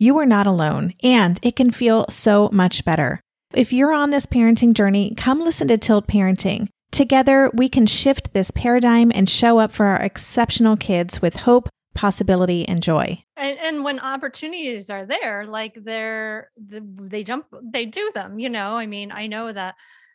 [0.00, 3.20] you are not alone, and it can feel so much better.
[3.52, 6.68] If you're on this parenting journey, come listen to Tilt Parenting.
[6.90, 11.68] Together, we can shift this paradigm and show up for our exceptional kids with hope,
[11.94, 13.22] possibility, and joy.
[13.36, 18.38] And, and when opportunities are there, like they're they jump, they do them.
[18.38, 19.74] You know, I mean, I know that,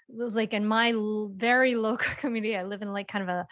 [0.10, 0.94] like in my
[1.32, 3.48] very local community, I live in like kind of a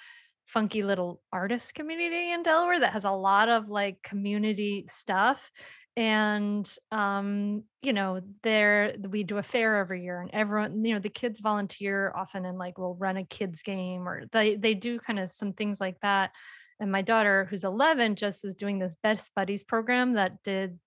[0.53, 5.49] funky little artist community in Delaware that has a lot of like community stuff
[5.95, 10.99] and um you know there we do a fair every year and everyone you know
[10.99, 14.99] the kids volunteer often and like we'll run a kids game or they they do
[14.99, 16.31] kind of some things like that
[16.79, 20.79] and my daughter who's 11 just is doing this best buddies program that did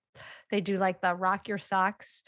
[0.50, 2.24] they do like the rock your socks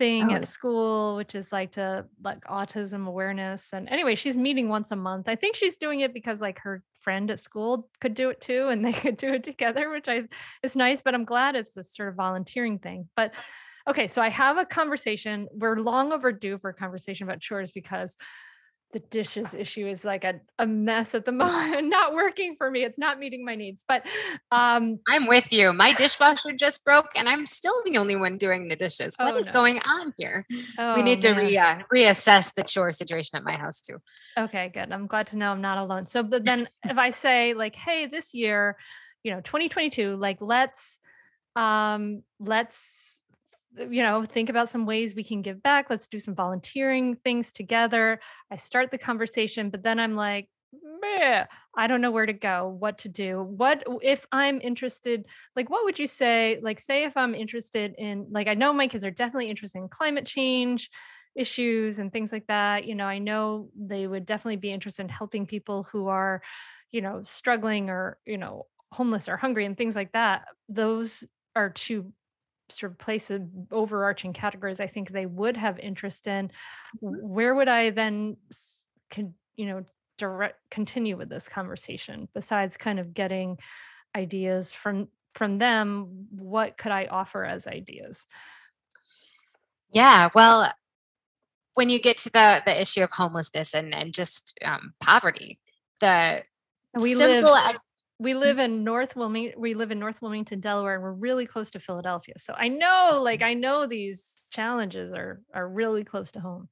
[0.00, 0.36] thing oh.
[0.36, 3.74] at school, which is like to like autism awareness.
[3.74, 5.28] And anyway, she's meeting once a month.
[5.28, 8.68] I think she's doing it because like her friend at school could do it too,
[8.68, 10.24] and they could do it together, which I
[10.62, 11.02] is nice.
[11.02, 13.08] But I'm glad it's this sort of volunteering thing.
[13.14, 13.34] But
[13.86, 15.46] okay, so I have a conversation.
[15.52, 18.16] We're long overdue for a conversation about chores because
[18.92, 22.84] the dishes issue is like a, a mess at the moment not working for me
[22.84, 24.06] it's not meeting my needs but
[24.50, 28.68] um i'm with you my dishwasher just broke and i'm still the only one doing
[28.68, 29.52] the dishes What oh, is no.
[29.52, 30.46] going on here?
[30.78, 33.98] Oh, we need to re, uh, reassess the chore situation at my house too.
[34.36, 37.54] Okay good i'm glad to know i'm not alone so but then if i say
[37.54, 38.76] like hey this year
[39.22, 41.00] you know 2022 like let's
[41.56, 43.19] um let's
[43.78, 45.90] Uh, you know, think about some ways we can give back.
[45.90, 48.20] Let's do some volunteering things together.
[48.50, 50.48] I start the conversation, but then I'm like,
[51.76, 53.42] I don't know where to go, what to do.
[53.42, 55.26] What if I'm interested?
[55.56, 56.58] Like, what would you say?
[56.62, 59.88] Like, say if I'm interested in, like, I know my kids are definitely interested in
[59.88, 60.90] climate change
[61.36, 62.84] issues and things like that.
[62.86, 66.42] You know, I know they would definitely be interested in helping people who are,
[66.92, 70.46] you know, struggling or, you know, homeless or hungry and things like that.
[70.68, 72.12] Those are two
[72.72, 76.48] sort of place of overarching categories I think they would have interest in,
[77.02, 77.28] mm-hmm.
[77.28, 78.36] where would I then,
[79.10, 79.84] can, you know,
[80.20, 83.58] direct continue with this conversation besides kind of getting
[84.14, 88.26] ideas from from them what could i offer as ideas
[89.92, 90.70] yeah well
[91.72, 95.58] when you get to the the issue of homelessness and and just um, poverty
[96.00, 96.42] the
[97.00, 97.76] we simple live
[98.20, 99.58] we live in North Wilmington.
[99.58, 102.34] We live in North Wilmington, Delaware, and we're really close to Philadelphia.
[102.38, 106.68] So I know, like, I know these challenges are are really close to home.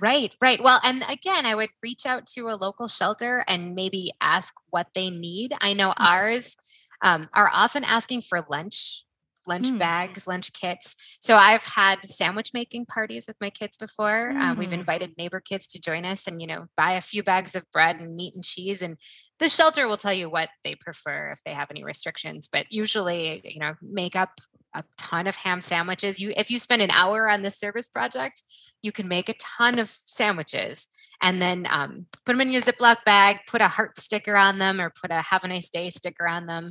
[0.00, 0.62] Right, right.
[0.62, 4.88] Well, and again, I would reach out to a local shelter and maybe ask what
[4.94, 5.52] they need.
[5.60, 6.06] I know mm-hmm.
[6.06, 6.56] ours
[7.02, 9.04] um, are often asking for lunch
[9.48, 9.78] lunch mm.
[9.78, 10.94] bags, lunch kits.
[11.20, 14.32] So I've had sandwich making parties with my kids before.
[14.32, 14.40] Mm.
[14.40, 14.74] Um, we've mm.
[14.74, 18.00] invited neighbor kids to join us and, you know, buy a few bags of bread
[18.00, 18.82] and meat and cheese.
[18.82, 18.96] And
[19.38, 22.48] the shelter will tell you what they prefer if they have any restrictions.
[22.50, 24.30] But usually, you know, make up
[24.74, 26.20] a ton of ham sandwiches.
[26.20, 28.42] You if you spend an hour on this service project,
[28.82, 30.86] you can make a ton of sandwiches
[31.22, 34.80] and then um, put them in your Ziploc bag, put a heart sticker on them
[34.80, 36.70] or put a have a nice day sticker on them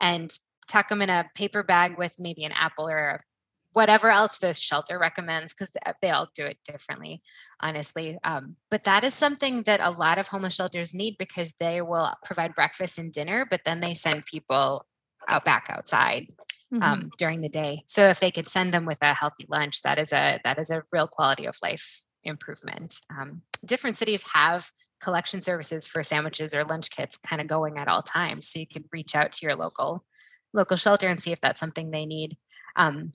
[0.00, 0.30] and
[0.68, 3.20] tuck them in a paper bag with maybe an apple or
[3.72, 5.70] whatever else the shelter recommends because
[6.02, 7.20] they all do it differently
[7.60, 11.80] honestly um, but that is something that a lot of homeless shelters need because they
[11.80, 14.86] will provide breakfast and dinner but then they send people
[15.28, 16.26] out back outside
[16.72, 16.82] mm-hmm.
[16.82, 19.98] um, during the day so if they could send them with a healthy lunch that
[19.98, 25.40] is a that is a real quality of life improvement um, different cities have collection
[25.40, 28.84] services for sandwiches or lunch kits kind of going at all times so you could
[28.92, 30.04] reach out to your local
[30.52, 32.36] local shelter and see if that's something they need.
[32.76, 33.12] Um,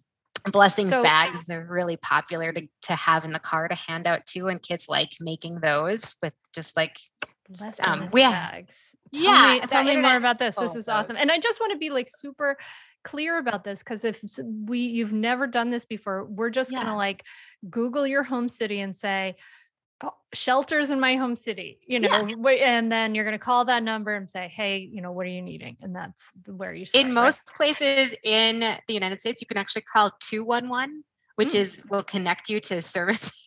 [0.52, 4.26] blessings so, bags are really popular to, to have in the car to hand out
[4.26, 6.98] too and kids like making those with just like
[7.86, 8.96] um we bags.
[9.12, 10.56] Yeah tell me, tell me more about this.
[10.56, 11.18] This is awesome.
[11.18, 12.58] and i just want to be like super
[13.04, 14.20] clear about this because if
[14.66, 16.84] we you've never done this before we're just yeah.
[16.84, 17.24] gonna like
[17.70, 19.36] google your home city and say
[20.34, 22.50] shelters in my home city, you know, yeah.
[22.52, 25.30] and then you're going to call that number and say, Hey, you know, what are
[25.30, 25.78] you needing?
[25.82, 27.58] And that's where you start, In most right?
[27.58, 31.04] places in the United States, you can actually call 211
[31.36, 31.56] which mm.
[31.56, 32.82] is will connect you to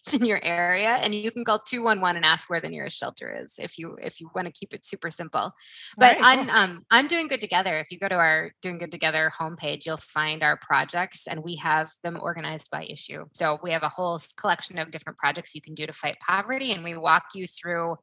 [0.07, 3.35] services in your area and you can call 211 and ask where the nearest shelter
[3.43, 5.53] is if you if you want to keep it super simple.
[5.97, 6.57] But right, on cool.
[6.57, 7.79] um on doing good together.
[7.79, 11.57] If you go to our doing good together homepage you'll find our projects and we
[11.57, 13.27] have them organized by issue.
[13.35, 16.73] So we have a whole collection of different projects you can do to fight poverty
[16.73, 17.97] and we walk you through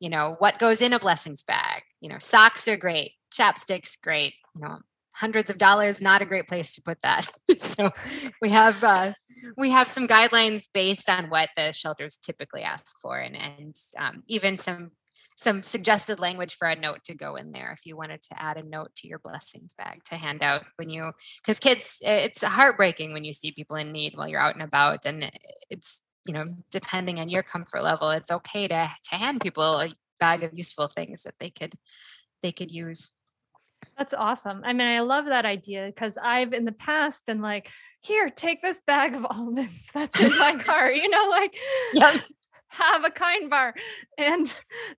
[0.00, 1.82] you know what goes in a blessings bag.
[2.00, 4.78] You know socks are great chapsticks great you know
[5.16, 7.28] hundreds of dollars not a great place to put that.
[7.58, 7.90] So
[8.42, 9.12] we have uh,
[9.56, 14.22] we have some guidelines based on what the shelters typically ask for and and um,
[14.26, 14.90] even some
[15.36, 18.56] some suggested language for a note to go in there if you wanted to add
[18.56, 21.12] a note to your blessings bag to hand out when you
[21.42, 25.04] because kids it's heartbreaking when you see people in need while you're out and about
[25.04, 25.30] and
[25.70, 29.88] it's you know depending on your comfort level it's okay to to hand people a
[30.18, 31.74] bag of useful things that they could
[32.42, 33.08] they could use
[33.96, 34.62] that's awesome.
[34.64, 37.70] I mean, I love that idea because I've in the past been like,
[38.00, 41.56] here, take this bag of almonds that's in my car, you know, like
[41.94, 42.22] yep.
[42.68, 43.74] have a kind bar.
[44.18, 44.52] And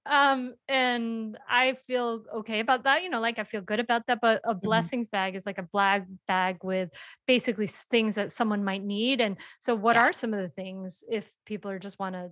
[0.04, 4.20] um, and I feel okay about that, you know, like I feel good about that.
[4.20, 4.60] But a mm-hmm.
[4.60, 6.90] blessings bag is like a black bag with
[7.26, 9.20] basically things that someone might need.
[9.20, 10.02] And so what yeah.
[10.02, 12.30] are some of the things if people are just want to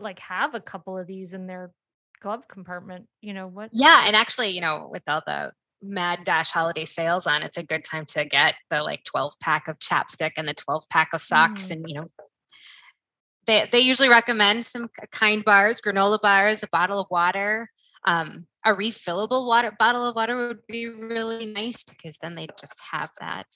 [0.00, 1.70] like have a couple of these in their
[2.20, 5.52] glove compartment you know what yeah and actually you know with all the
[5.82, 9.68] mad dash holiday sales on it's a good time to get the like 12 pack
[9.68, 11.72] of chapstick and the 12 pack of socks mm.
[11.72, 12.06] and you know
[13.46, 17.70] they, they usually recommend some kind bars granola bars a bottle of water
[18.04, 22.80] um, a refillable water bottle of water would be really nice because then they just
[22.90, 23.46] have that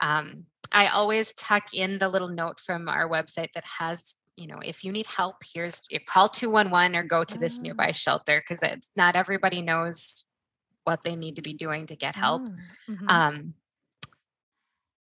[0.00, 4.58] um, i always tuck in the little note from our website that has you know
[4.64, 7.92] if you need help here's call 211 or go to this nearby ah.
[7.92, 10.24] shelter because it's not everybody knows
[10.84, 12.42] what they need to be doing to get help.
[12.44, 13.08] Oh, mm-hmm.
[13.08, 13.54] Um,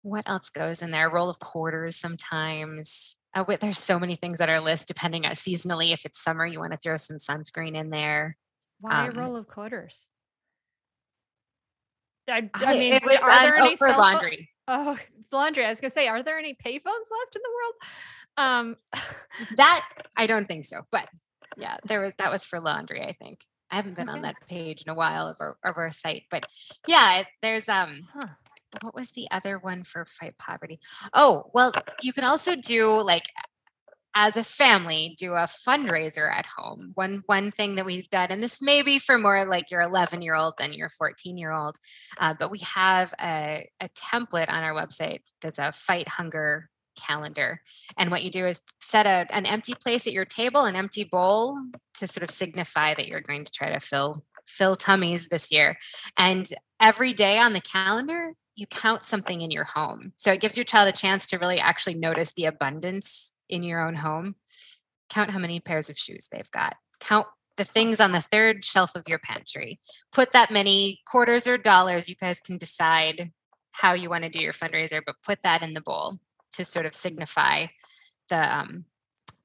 [0.02, 1.10] what else goes in there?
[1.10, 3.16] Roll of quarters sometimes.
[3.34, 5.92] Uh, there's so many things that are list depending on seasonally.
[5.92, 8.36] If it's summer, you want to throw some sunscreen in there.
[8.80, 10.06] Why um, a roll of quarters?
[12.28, 14.50] I, I mean, it was are there any for laundry.
[14.66, 14.98] Oh,
[15.32, 15.64] laundry.
[15.64, 17.74] I was gonna say, are there any payphones left in the world?
[18.36, 18.76] Um,
[19.56, 21.08] that I don't think so, but
[21.56, 23.02] yeah, there was that was for laundry.
[23.02, 23.40] I think.
[23.70, 24.16] I haven't been okay.
[24.16, 26.46] on that page in a while of our, of our site, but
[26.86, 28.28] yeah, there's um, huh.
[28.80, 30.80] what was the other one for fight poverty?
[31.12, 33.24] Oh, well, you can also do like
[34.14, 38.42] as a family do a fundraiser at home one one thing that we've done and
[38.42, 41.76] this may be for more like your 11 year old than your 14 year old
[42.18, 46.68] uh, but we have a, a template on our website that's a fight hunger
[46.98, 47.62] calendar.
[47.96, 51.04] And what you do is set a, an empty place at your table, an empty
[51.04, 51.58] bowl
[51.94, 55.76] to sort of signify that you're going to try to fill fill tummies this year.
[56.16, 56.48] And
[56.80, 60.12] every day on the calendar, you count something in your home.
[60.16, 63.86] So it gives your child a chance to really actually notice the abundance in your
[63.86, 64.34] own home.
[65.10, 66.76] Count how many pairs of shoes they've got.
[66.98, 67.26] Count
[67.56, 69.78] the things on the third shelf of your pantry.
[70.12, 72.08] Put that many quarters or dollars.
[72.08, 73.30] You guys can decide
[73.72, 76.16] how you want to do your fundraiser, but put that in the bowl
[76.52, 77.66] to sort of signify
[78.28, 78.84] the um,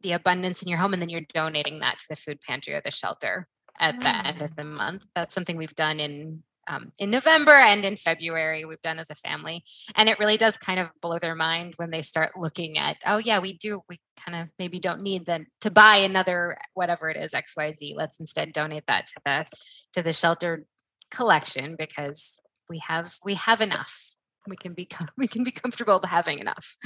[0.01, 2.81] the abundance in your home and then you're donating that to the food pantry or
[2.81, 3.47] the shelter
[3.79, 4.55] at the end of mm.
[4.55, 5.05] the month.
[5.15, 9.15] That's something we've done in um, in november and in february we've done as a
[9.15, 9.63] family.
[9.95, 13.17] And it really does kind of blow their mind when they start looking at oh
[13.17, 17.17] yeah we do we kind of maybe don't need then to buy another whatever it
[17.17, 19.45] is xyz let's instead donate that to the
[19.91, 20.65] to the shelter
[21.11, 22.39] collection because
[22.69, 24.15] we have we have enough
[24.47, 24.87] we can be
[25.17, 26.77] we can be comfortable having enough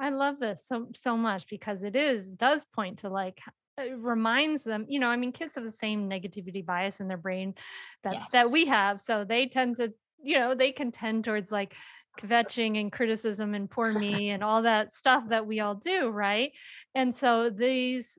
[0.00, 3.38] i love this so so much because it is does point to like
[3.78, 7.16] it reminds them you know i mean kids have the same negativity bias in their
[7.16, 7.54] brain
[8.02, 8.30] that yes.
[8.32, 9.92] that we have so they tend to
[10.22, 11.74] you know they can tend towards like
[12.18, 16.52] kvetching and criticism and poor me and all that stuff that we all do right
[16.94, 18.18] and so these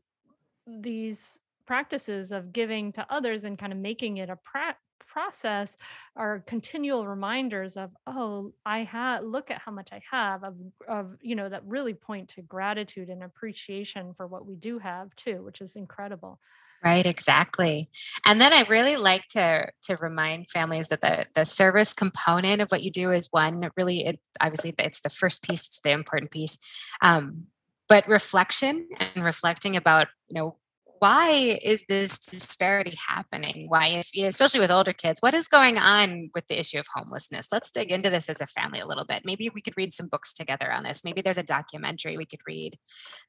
[0.81, 4.75] these practices of giving to others and kind of making it a pra-
[5.09, 5.75] process
[6.15, 10.55] are continual reminders of oh i had look at how much i have of,
[10.87, 15.13] of you know that really point to gratitude and appreciation for what we do have
[15.15, 16.39] too which is incredible
[16.81, 17.89] Right, exactly.
[18.25, 22.69] And then I really like to to remind families that the the service component of
[22.69, 26.31] what you do is one really it obviously it's the first piece, it's the important
[26.31, 26.57] piece.
[27.01, 27.47] Um,
[27.89, 30.55] but reflection and reflecting about, you know,
[30.99, 33.65] why is this disparity happening?
[33.67, 37.47] Why, if especially with older kids, what is going on with the issue of homelessness?
[37.51, 39.23] Let's dig into this as a family a little bit.
[39.25, 41.03] Maybe we could read some books together on this.
[41.03, 42.77] Maybe there's a documentary we could read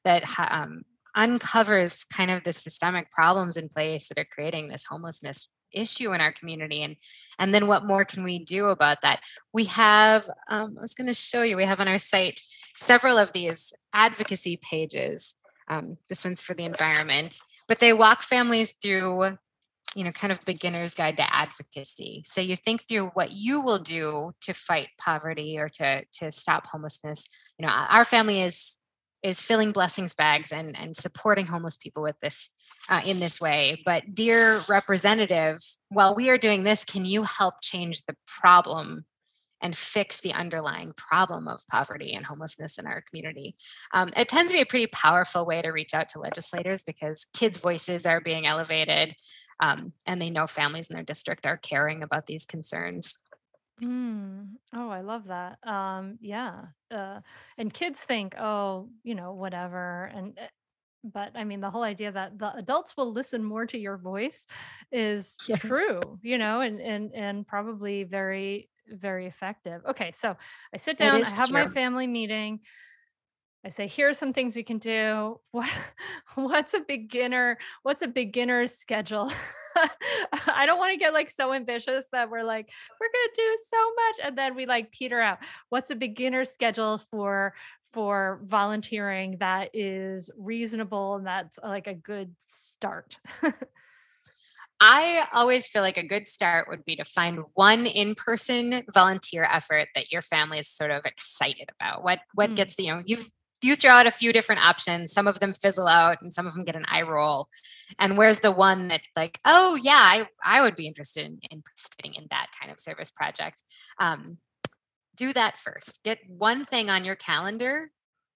[0.03, 0.81] that um,
[1.15, 6.19] uncovers kind of the systemic problems in place that are creating this homelessness issue in
[6.19, 6.97] our community and
[7.39, 9.21] and then what more can we do about that
[9.53, 12.41] we have um, i was going to show you we have on our site
[12.75, 15.33] several of these advocacy pages
[15.69, 19.37] um, this one's for the environment but they walk families through
[19.95, 22.23] you know kind of beginner's guide to advocacy.
[22.25, 26.67] So you think through what you will do to fight poverty or to to stop
[26.67, 27.27] homelessness.
[27.57, 28.77] You know our family is
[29.23, 32.49] is filling blessings bags and and supporting homeless people with this
[32.89, 33.81] uh, in this way.
[33.85, 35.59] But dear representative
[35.89, 39.05] while we are doing this can you help change the problem
[39.61, 43.55] and fix the underlying problem of poverty and homelessness in our community
[43.93, 47.25] um, it tends to be a pretty powerful way to reach out to legislators because
[47.33, 49.15] kids voices are being elevated
[49.59, 53.15] um, and they know families in their district are caring about these concerns
[53.81, 54.57] Mm.
[54.73, 55.65] Oh, I love that.
[55.67, 56.67] Um, yeah.
[56.91, 57.21] Uh,
[57.57, 60.05] and kids think, oh, you know, whatever.
[60.13, 60.47] And uh,
[61.03, 64.47] but I mean, the whole idea that the adults will listen more to your voice
[64.91, 65.61] is Yes.
[65.67, 69.81] true, you know, and and and probably very very effective.
[69.89, 70.35] Okay, so
[70.73, 72.61] I sit It down, I have my family meeting.
[73.63, 75.39] I say, here are some things we can do.
[75.51, 75.69] What,
[76.35, 77.57] what's a beginner?
[77.83, 79.31] What's a beginner's schedule?
[80.31, 82.69] I don't want to get like so ambitious that we're like,
[82.99, 85.39] we're gonna do so much, and then we like peter out.
[85.69, 87.53] What's a beginner schedule for
[87.91, 93.17] for volunteering that is reasonable and that's like a good start?
[94.83, 99.89] I always feel like a good start would be to find one in-person volunteer effort
[99.93, 102.03] that your family is sort of excited about.
[102.03, 102.55] What what Mm.
[102.55, 103.23] gets the, you know you
[103.61, 105.13] you throw out a few different options.
[105.13, 107.47] Some of them fizzle out, and some of them get an eye roll.
[107.99, 111.61] And where's the one that like, oh yeah, I I would be interested in, in
[111.61, 113.61] participating in that kind of service project.
[113.99, 114.39] Um,
[115.15, 116.03] do that first.
[116.03, 117.91] Get one thing on your calendar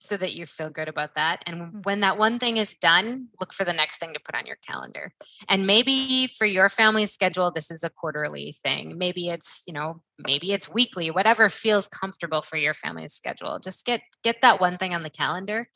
[0.08, 1.44] so that you feel good about that.
[1.46, 1.86] And Mm.
[1.86, 4.58] when that one thing is done, look for the next thing to put on your
[4.68, 5.14] calendar.
[5.50, 8.98] And maybe for your family's schedule, this is a quarterly thing.
[8.98, 13.60] Maybe it's, you know, maybe it's weekly, whatever feels comfortable for your family's schedule.
[13.60, 15.68] Just get get that one thing on the calendar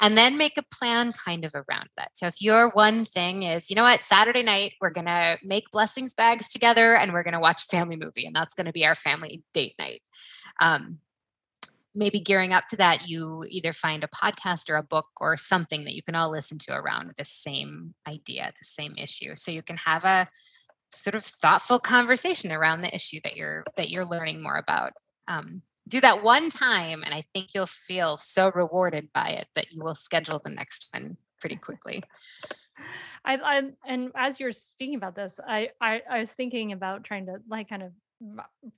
[0.00, 2.16] and then make a plan kind of around that.
[2.16, 6.14] So if your one thing is, you know what, Saturday night, we're gonna make blessings
[6.14, 9.74] bags together and we're gonna watch family movie, and that's gonna be our family date
[9.78, 10.02] night.
[10.60, 10.98] Um,
[11.96, 15.80] maybe gearing up to that, you either find a podcast or a book or something
[15.82, 19.34] that you can all listen to around the same idea, the same issue.
[19.36, 20.28] So you can have a
[20.92, 24.92] sort of thoughtful conversation around the issue that you're that you're learning more about.
[25.26, 29.72] Um, do that one time, and I think you'll feel so rewarded by it that
[29.72, 32.02] you will schedule the next one pretty quickly.
[33.24, 37.26] I, I and as you're speaking about this, I, I I was thinking about trying
[37.26, 37.92] to like kind of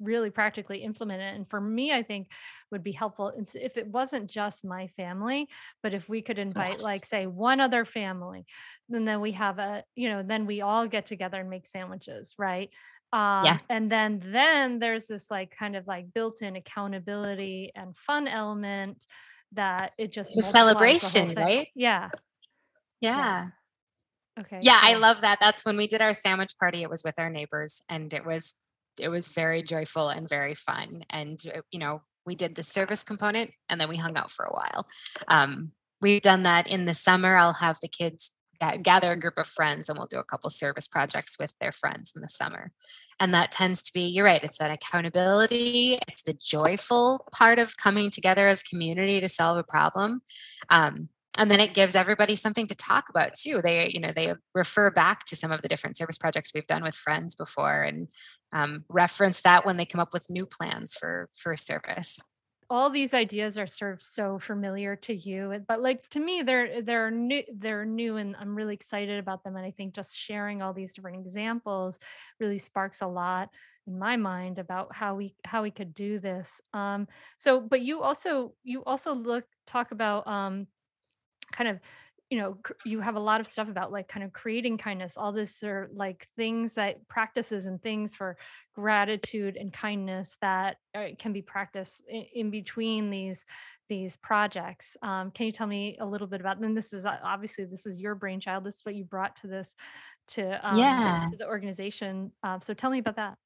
[0.00, 1.34] really practically implement it.
[1.34, 2.30] And for me, I think
[2.70, 5.48] would be helpful if it wasn't just my family,
[5.82, 6.82] but if we could invite Yes.
[6.82, 8.46] like say one other family,
[8.90, 12.34] and then we have a you know then we all get together and make sandwiches,
[12.38, 12.70] right?
[13.12, 13.58] Um, Yeah.
[13.70, 19.06] and then then there's this like kind of like built-in accountability and fun element
[19.52, 21.68] that it just It's a the celebration, right?
[21.74, 22.10] Yeah.
[23.00, 23.46] Yeah.
[24.38, 24.60] Okay.
[24.62, 27.28] yeah i love that that's when we did our sandwich party it was with our
[27.28, 28.54] neighbors and it was
[29.00, 33.04] it was very joyful and very fun and uh, you know we did the service
[33.04, 34.86] component and then we hung out for a while.
[35.28, 35.72] Um,
[36.02, 38.30] we've done that in the summer i'll have the kids
[38.82, 42.12] gather a group of friends and we'll do a couple service projects with their friends
[42.16, 42.72] in the summer.
[43.20, 47.76] And that tends to be you're right it's that accountability it's the joyful part of
[47.76, 50.22] coming together as community to solve a problem
[50.70, 53.60] um, and then it gives everybody something to talk about too.
[53.62, 56.82] They you know they refer back to some of the different service projects we've done
[56.82, 58.08] with friends before and
[58.52, 62.20] um, reference that when they come up with new plans for for service.
[62.70, 66.82] All these ideas are sort of so familiar to you but like to me they're
[66.82, 70.60] they're new they're new and i'm really excited about them and i think just sharing
[70.60, 71.98] all these different examples
[72.38, 73.48] really sparks a lot
[73.88, 76.60] in my mind about how we how we could do this.
[76.72, 80.66] Um so but you also you also look talk about um
[81.50, 81.80] kind of
[82.30, 85.32] you know you have a lot of stuff about like kind of creating kindness all
[85.32, 88.36] this are like things that practices and things for
[88.78, 92.02] gratitude and kindness that uh, can be practiced
[92.32, 93.44] in, between these
[93.88, 94.96] these projects.
[95.02, 97.84] Um, can you tell me a little bit about them this is uh, obviously this
[97.84, 99.74] was your brainchild this is what you brought to this
[100.28, 101.24] to um, yeah.
[101.24, 103.36] to, to the organization uh, so tell me about that.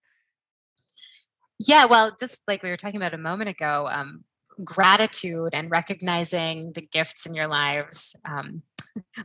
[1.58, 4.24] Yeah well just like we were talking about a moment ago um,
[4.62, 8.58] gratitude and recognizing the gifts in your lives um,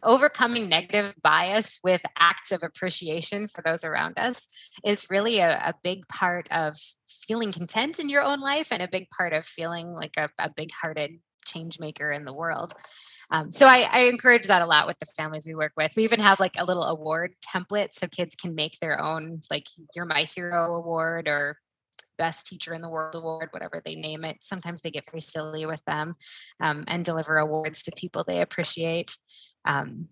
[0.04, 4.48] overcoming negative bias with acts of appreciation for those around us
[4.86, 6.76] is really a, a, big part of
[7.08, 10.50] feeling content in your own life and a big part of feeling like a, a
[10.50, 12.74] big hearted change maker in the world.
[13.30, 15.92] Um, so I, I, encourage that a lot with the families we work with.
[15.98, 19.66] We even have like a little award template so kids can make their own, like
[19.96, 21.58] You're My Hero award or
[22.18, 24.38] best teacher in the world award, whatever they name it.
[24.42, 26.14] Sometimes they get very silly with them
[26.60, 29.18] um, and deliver awards to people they appreciate.
[29.68, 30.08] Um,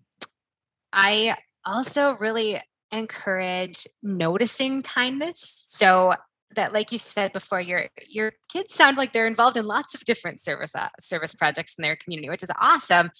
[0.92, 1.34] I
[1.64, 2.60] also really
[2.92, 5.64] encourage noticing kindness.
[5.66, 6.12] So
[6.54, 10.04] that like you said before your your kids sound like they're involved in lots of
[10.04, 13.10] different service uh, service projects in their community which is awesome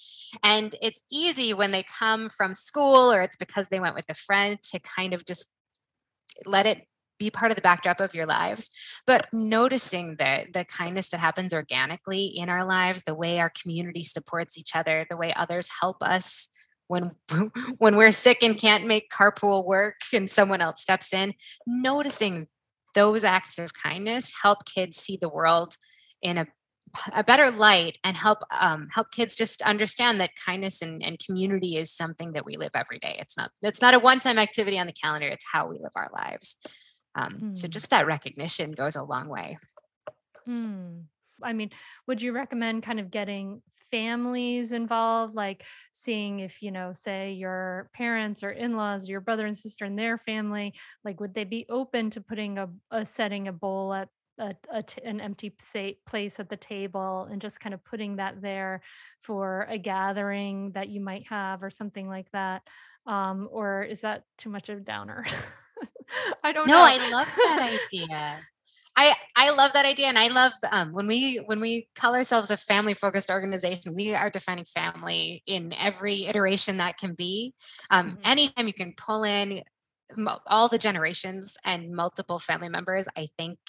[0.43, 4.13] and it's easy when they come from school or it's because they went with a
[4.13, 5.47] friend to kind of just
[6.45, 6.79] let it
[7.17, 8.69] be part of the backdrop of your lives
[9.05, 14.03] but noticing the the kindness that happens organically in our lives the way our community
[14.03, 16.47] supports each other the way others help us
[16.87, 17.11] when
[17.77, 21.33] when we're sick and can't make carpool work and someone else steps in
[21.65, 22.47] noticing
[22.95, 25.75] those acts of kindness help kids see the world
[26.21, 26.47] in a
[27.13, 31.77] a better light and help um, help kids just understand that kindness and, and community
[31.77, 33.15] is something that we live every day.
[33.19, 35.27] It's not it's not a one time activity on the calendar.
[35.27, 36.55] It's how we live our lives.
[37.17, 37.57] Um, mm.
[37.57, 39.57] So just that recognition goes a long way.
[40.45, 41.01] Hmm.
[41.43, 41.71] I mean,
[42.07, 43.61] would you recommend kind of getting
[43.91, 49.45] families involved, like seeing if, you know, say your parents or in laws, your brother
[49.45, 53.47] and sister and their family, like would they be open to putting a, a setting
[53.47, 54.09] a bowl at
[54.39, 55.55] a, a t- an empty
[56.05, 58.81] place at the table and just kind of putting that there
[59.21, 62.61] for a gathering that you might have or something like that
[63.07, 65.25] um, or is that too much of a downer
[66.43, 66.85] I don't no, know.
[66.85, 68.39] I love that idea.
[68.99, 72.49] I, I love that idea and I love um, when we when we call ourselves
[72.49, 77.53] a family focused organization we are defining family in every iteration that can be
[77.91, 78.19] um, mm-hmm.
[78.23, 79.61] anytime you can pull in
[80.47, 83.59] all the generations and multiple family members I think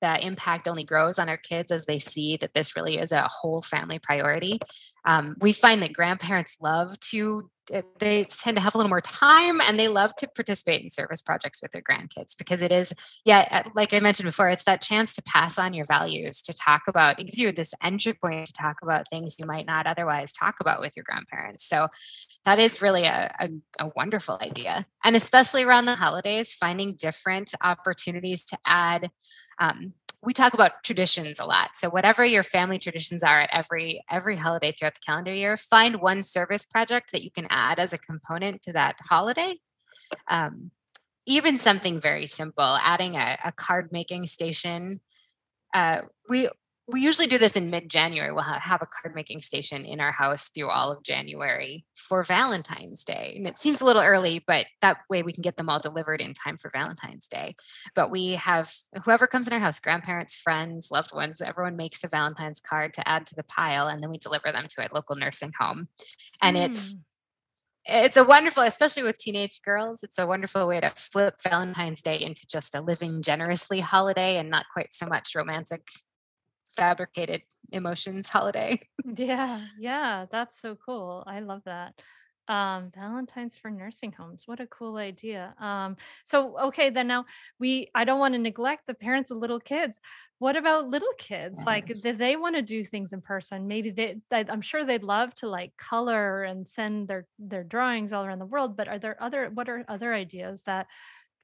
[0.00, 3.28] the impact only grows on our kids as they see that this really is a
[3.28, 4.58] whole family priority.
[5.04, 7.50] Um, we find that grandparents love to
[7.98, 11.22] they tend to have a little more time and they love to participate in service
[11.22, 12.92] projects with their grandkids because it is
[13.24, 16.52] yeah uh, like i mentioned before it's that chance to pass on your values to
[16.52, 19.86] talk about it gives you this entry point to talk about things you might not
[19.86, 21.64] otherwise talk about with your grandparents.
[21.64, 21.88] So
[22.44, 23.48] that is really a, a,
[23.84, 24.86] a wonderful idea.
[25.04, 29.10] And especially around the holidays finding different opportunities to add
[29.58, 29.92] um,
[30.22, 31.74] we talk about traditions a lot.
[31.74, 36.00] So whatever your family traditions are at every every holiday throughout the calendar year find
[36.00, 39.56] one service project that you can add as a component to that holiday.
[40.28, 40.70] Um,
[41.26, 45.00] even something very simple adding a, a card making station.
[45.72, 46.48] Uh, we
[46.92, 48.32] we usually do this in mid-January.
[48.32, 53.04] We'll have a card making station in our house through all of January for Valentine's
[53.04, 53.34] Day.
[53.36, 56.20] And it seems a little early, but that way we can get them all delivered
[56.20, 57.54] in time for Valentine's Day.
[57.94, 58.70] But we have
[59.04, 63.08] whoever comes in our house, grandparents, friends, loved ones, everyone makes a Valentine's card to
[63.08, 65.88] add to the pile and then we deliver them to a local nursing home.
[66.42, 66.66] And mm.
[66.66, 66.96] it's
[67.86, 72.20] it's a wonderful, especially with teenage girls, it's a wonderful way to flip Valentine's Day
[72.20, 75.82] into just a living generously holiday and not quite so much romantic
[76.80, 78.80] fabricated emotions holiday.
[79.16, 81.22] yeah, yeah, that's so cool.
[81.26, 81.92] I love that.
[82.48, 84.44] Um, Valentine's for nursing homes.
[84.46, 85.54] What a cool idea.
[85.60, 87.26] Um, so okay, then now
[87.60, 90.00] we I don't want to neglect the parents of little kids.
[90.38, 91.62] What about little kids?
[91.66, 93.68] Like, do they want to do things in person?
[93.68, 98.24] Maybe they, I'm sure they'd love to like color and send their their drawings all
[98.24, 98.76] around the world.
[98.76, 100.86] But are there other what are other ideas that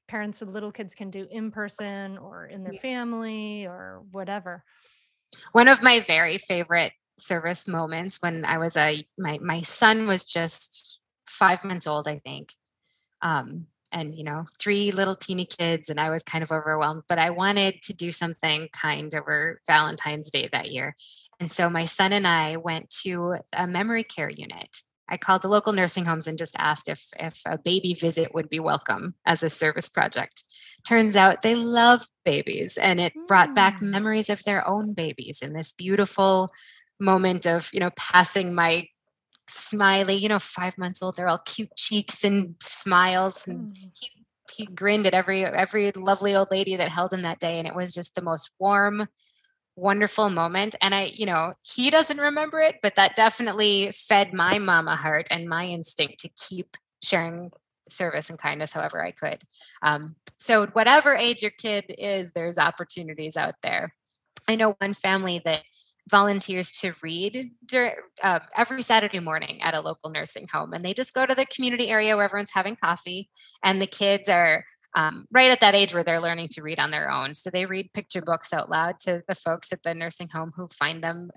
[0.07, 4.63] parents of little kids can do in person or in their family or whatever?
[5.51, 10.23] One of my very favorite service moments when I was a my my son was
[10.23, 12.53] just five months old, I think.
[13.21, 17.19] Um, and you know three little teeny kids and i was kind of overwhelmed but
[17.19, 20.95] i wanted to do something kind over valentine's day that year
[21.39, 25.47] and so my son and i went to a memory care unit i called the
[25.47, 29.43] local nursing homes and just asked if if a baby visit would be welcome as
[29.43, 30.43] a service project
[30.85, 33.89] turns out they love babies and it brought back Mm.
[33.91, 36.49] memories of their own babies in this beautiful
[36.99, 38.87] moment of you know passing my
[39.49, 43.91] smiley you know five months old they're all cute cheeks and smiles and Mm.
[43.99, 44.09] he
[44.53, 47.75] he grinned at every every lovely old lady that held him that day and it
[47.75, 49.07] was just the most warm
[49.75, 54.57] wonderful moment and i you know he doesn't remember it but that definitely fed my
[54.57, 57.51] mama heart and my instinct to keep sharing
[57.89, 59.43] service and kindness however i could
[59.83, 63.93] um, so whatever age your kid is there's opportunities out there
[64.47, 65.63] i know one family that
[66.09, 70.73] volunteers to read dur- uh, every Saturday morning at a local nursing home.
[70.73, 73.29] And they just go to the community area where everyone's having coffee,
[73.63, 74.65] and the kids are
[74.95, 77.35] um, right at that age where they're learning to read on their own.
[77.35, 80.67] So they read picture books out loud to the folks at the nursing home who
[80.69, 81.29] find them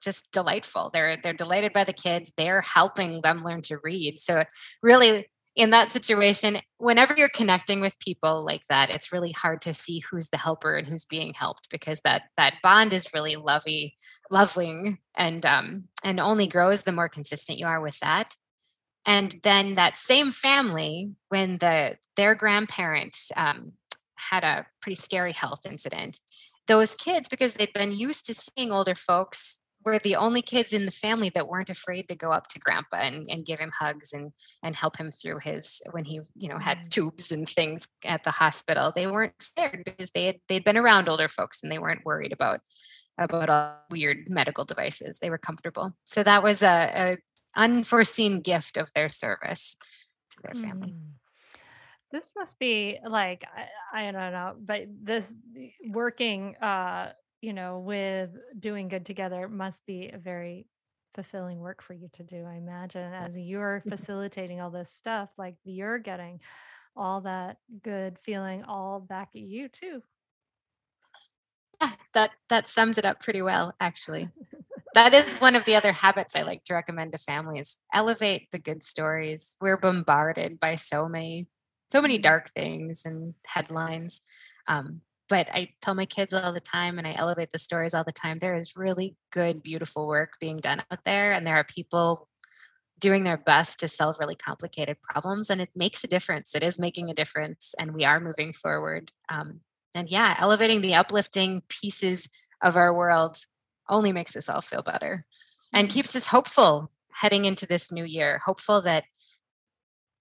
[0.00, 0.90] just delightful.
[0.92, 2.32] They're they're delighted by the kids.
[2.36, 4.18] They're helping them learn to read.
[4.18, 4.44] So
[4.82, 9.74] really in that situation, whenever you're connecting with people like that, it's really hard to
[9.74, 13.94] see who's the helper and who's being helped because that that bond is really lovey,
[14.30, 18.34] loving, and um, and only grows the more consistent you are with that.
[19.04, 23.72] And then that same family, when the their grandparent um,
[24.16, 26.18] had a pretty scary health incident,
[26.66, 30.84] those kids, because they'd been used to seeing older folks were the only kids in
[30.84, 34.12] the family that weren't afraid to go up to grandpa and, and give him hugs
[34.12, 38.24] and and help him through his when he you know had tubes and things at
[38.24, 38.92] the hospital.
[38.94, 42.32] They weren't scared because they had they'd been around older folks and they weren't worried
[42.32, 42.60] about
[43.18, 45.18] about all weird medical devices.
[45.18, 45.92] They were comfortable.
[46.04, 47.16] So that was a, a
[47.56, 49.76] unforeseen gift of their service
[50.30, 50.92] to their family.
[50.92, 51.12] Mm.
[52.10, 53.44] This must be like
[53.92, 55.32] I, I don't know, but this
[55.88, 57.12] working uh
[57.42, 60.66] you know with doing good together must be a very
[61.14, 62.46] fulfilling work for you to do.
[62.46, 66.40] I imagine as you're facilitating all this stuff, like you're getting
[66.96, 70.02] all that good feeling all back at you too.
[71.80, 74.28] Yeah, that that sums it up pretty well actually
[74.94, 78.58] that is one of the other habits i like to recommend to families elevate the
[78.58, 81.48] good stories we're bombarded by so many
[81.90, 84.20] so many dark things and headlines
[84.68, 85.00] um,
[85.32, 88.12] but i tell my kids all the time and i elevate the stories all the
[88.12, 92.28] time there is really good beautiful work being done out there and there are people
[93.00, 96.78] doing their best to solve really complicated problems and it makes a difference it is
[96.78, 99.60] making a difference and we are moving forward um,
[99.94, 102.28] and yeah elevating the uplifting pieces
[102.60, 103.38] of our world
[103.88, 105.24] only makes us all feel better
[105.72, 109.04] and keeps us hopeful heading into this new year hopeful that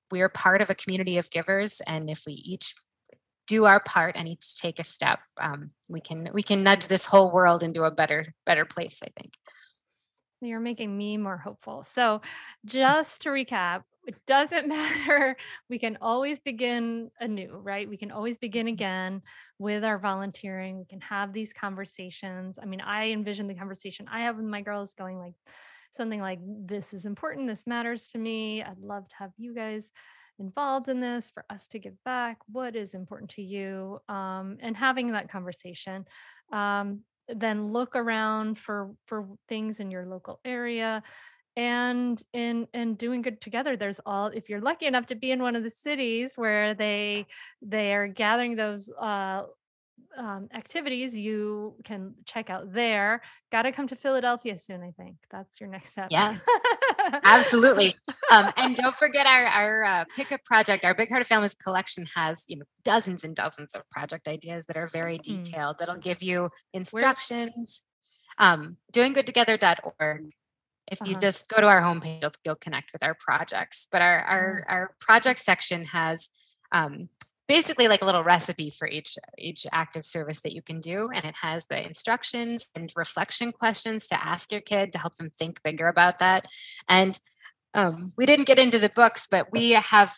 [0.09, 2.73] we are part of a community of givers and if we each
[3.51, 7.05] do our part and each take a step um, we can we can nudge this
[7.05, 9.33] whole world into a better better place i think
[10.41, 11.83] You're making me more hopeful.
[11.83, 12.21] So,
[12.65, 15.37] just to recap, it doesn't matter.
[15.69, 17.87] We can always begin anew, right?
[17.87, 19.21] We can always begin again
[19.59, 20.79] with our volunteering.
[20.79, 22.57] We can have these conversations.
[22.57, 25.35] I mean, I envision the conversation I have with my girls going like
[25.91, 27.47] something like, This is important.
[27.47, 28.63] This matters to me.
[28.63, 29.91] I'd love to have you guys
[30.41, 32.37] involved in this for us to give back.
[32.51, 33.99] What is important to you?
[34.09, 36.05] Um, and having that conversation.
[36.51, 41.01] Um, then look around for for things in your local area
[41.55, 45.41] and in and doing good together there's all if you're lucky enough to be in
[45.41, 47.25] one of the cities where they
[47.61, 49.43] they are gathering those uh
[50.17, 53.21] um, activities you can check out there
[53.51, 56.35] got to come to philadelphia soon i think that's your next step Yeah.
[57.23, 57.95] absolutely
[58.31, 62.05] um, and don't forget our our uh, pickup project our big heart of families collection
[62.15, 65.43] has you know dozens and dozens of project ideas that are very Mm.
[65.43, 67.81] detailed that'll give you instructions
[68.37, 70.31] um, doinggoodtogether.org
[70.91, 71.19] if you Uh-huh.
[71.21, 74.95] just go to our homepage you'll, you'll connect with our projects but our our, our
[74.99, 76.29] project section has
[76.71, 77.09] um,
[77.51, 81.25] basically like a little recipe for each each active service that you can do and
[81.25, 85.61] it has the instructions and reflection questions to ask your kid to help them think
[85.61, 86.45] bigger about that
[86.87, 87.19] and
[87.73, 90.13] um, we didn't get into the books but we have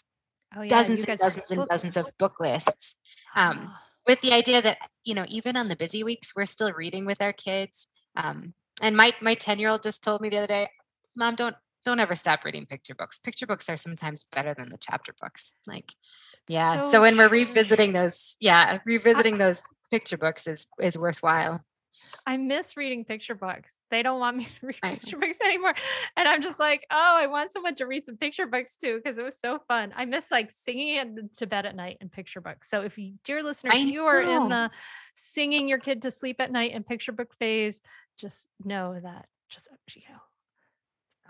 [0.55, 2.95] oh, yeah, dozens and dozens and dozens of book lists
[3.35, 6.71] um, Ah, with the idea that you know even on the busy weeks we're still
[6.71, 10.37] reading with our kids um, and my my 10 year old just told me the
[10.37, 10.67] other day
[11.17, 11.55] mom don't
[11.85, 15.53] don't ever stop reading picture books picture books are sometimes better than the chapter books
[15.67, 15.93] like
[16.47, 21.63] yeah so, so when we're revisiting those yeah revisiting those picture books is is worthwhile
[22.25, 23.77] I miss reading picture books.
[23.91, 25.75] They don't want me to read picture books anymore.
[26.15, 29.19] And I'm just like, oh, I want someone to read some picture books too, because
[29.19, 29.93] it was so fun.
[29.95, 32.69] I miss like singing to bed at night in picture books.
[32.69, 34.71] So if you, dear listeners, you are in the
[35.13, 37.81] singing your kid to sleep at night in picture book phase,
[38.17, 40.19] just know that, just, you know,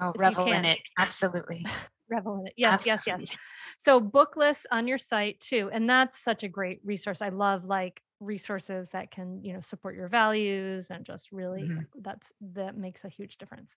[0.03, 0.79] Oh, revel in it.
[0.97, 1.65] Absolutely.
[2.09, 2.53] revel in it.
[2.57, 3.37] Yes, yes, yes.
[3.77, 5.69] So book lists on your site too.
[5.71, 7.21] And that's such a great resource.
[7.21, 11.87] I love like resources that can, you know, support your values and just really Mhm.
[12.01, 13.75] that's that makes a huge difference.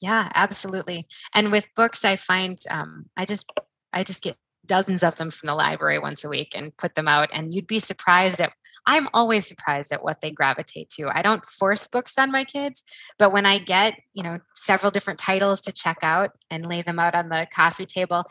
[0.00, 1.06] Yeah, absolutely.
[1.34, 3.50] And with books, I find um, I just
[3.92, 4.36] I just get
[4.66, 7.30] dozens of them from the library once a week and put them out.
[7.32, 8.52] And you'd be surprised at
[8.86, 11.08] I'm always surprised at what they gravitate to.
[11.08, 12.82] I don't force books on my kids,
[13.18, 16.98] but when I get you know several different titles to check out and lay them
[16.98, 18.24] out on the coffee table,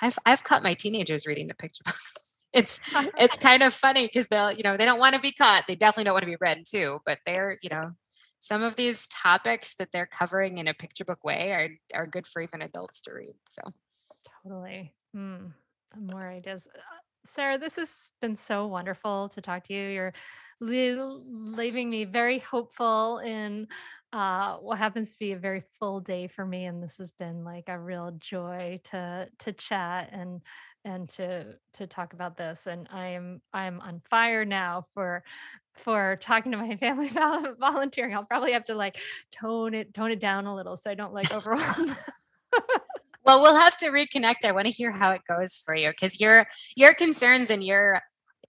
[0.00, 2.24] I've I've caught my teenagers reading the picture books.
[2.54, 2.80] It's
[3.18, 5.64] it's kind of funny because they'll you know they don't want to be caught.
[5.68, 7.90] They definitely don't want to be read too, but they're you know
[8.40, 12.26] some of these topics that they're covering in a picture book way are are good
[12.26, 13.34] for even adults to read.
[13.50, 13.60] So
[14.42, 14.94] Totally.
[15.16, 15.52] Mm,
[15.98, 16.68] more ideas.
[16.74, 16.80] Uh,
[17.24, 19.88] Sarah, this has been so wonderful to talk to you.
[19.88, 20.12] You're
[20.60, 21.22] le-
[21.56, 23.66] leaving me very hopeful in
[24.12, 27.44] uh, what happens to be a very full day for me, and this has been
[27.44, 30.40] like a real joy to to chat and
[30.84, 32.66] and to to talk about this.
[32.66, 35.22] And I'm I'm on fire now for
[35.74, 38.14] for talking to my family about volunteering.
[38.14, 38.98] I'll probably have to like
[39.32, 41.94] tone it tone it down a little so I don't like overwhelm.
[43.28, 44.46] well, we'll have to reconnect.
[44.46, 48.00] I want to hear how it goes for you because your your concerns and your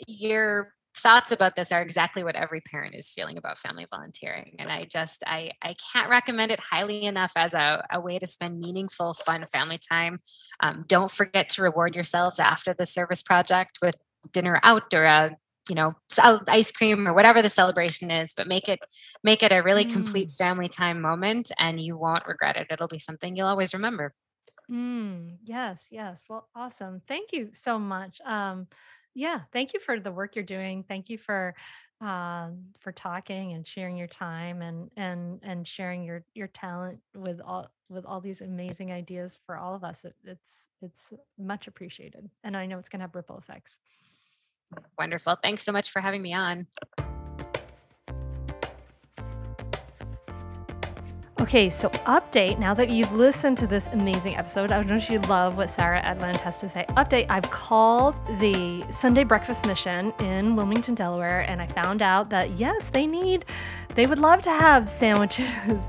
[0.07, 4.69] your thoughts about this are exactly what every parent is feeling about family volunteering and
[4.69, 8.59] i just i i can't recommend it highly enough as a, a way to spend
[8.59, 10.17] meaningful fun family time.
[10.61, 13.95] Um, don't forget to reward yourselves after the service project with
[14.31, 15.35] dinner out or a
[15.67, 18.79] you know uh, ice cream or whatever the celebration is but make it
[19.25, 20.37] make it a really complete mm.
[20.37, 22.67] family time moment and you won't regret it.
[22.69, 24.13] It'll be something you'll always remember
[24.69, 26.25] Mm, yes, yes.
[26.29, 27.01] Well, awesome.
[27.07, 28.21] Thank you so much.
[28.21, 28.67] Um,
[29.15, 30.83] yeah, thank you for the work you're doing.
[30.87, 31.55] Thank you for
[32.01, 37.41] um for talking and sharing your time and and and sharing your your talent with
[37.41, 40.05] all with all these amazing ideas for all of us.
[40.05, 42.29] It, it's it's much appreciated.
[42.43, 43.79] And I know it's going to have ripple effects.
[44.97, 46.67] wonderful thanks so much for having me on
[51.41, 54.73] Okay, so update now that you've listened to this amazing episode.
[54.73, 56.83] I don't know you love what Sarah Edland has to say.
[56.89, 62.59] Update I've called the Sunday Breakfast Mission in Wilmington, Delaware, and I found out that
[62.59, 63.45] yes, they need,
[63.95, 65.47] they would love to have sandwiches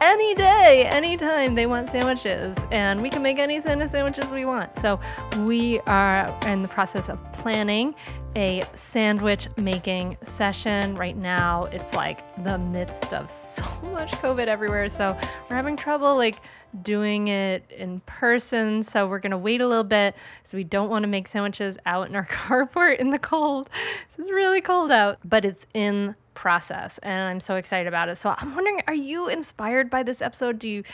[0.00, 4.46] any day, anytime they want sandwiches, and we can make any kind of sandwiches we
[4.46, 4.78] want.
[4.78, 4.98] So
[5.40, 7.94] we are in the process of planning
[8.36, 11.64] a sandwich making session right now.
[11.72, 14.90] It's like the midst of so much COVID everywhere.
[14.90, 15.16] So
[15.48, 16.36] we're having trouble like
[16.82, 18.82] doing it in person.
[18.82, 20.14] So we're gonna wait a little bit.
[20.44, 23.70] So we don't want to make sandwiches out in our carport in the cold.
[24.10, 28.16] This is really cold out, but it's in process and I'm so excited about it.
[28.16, 30.58] So I'm wondering, are you inspired by this episode?
[30.58, 30.84] Do you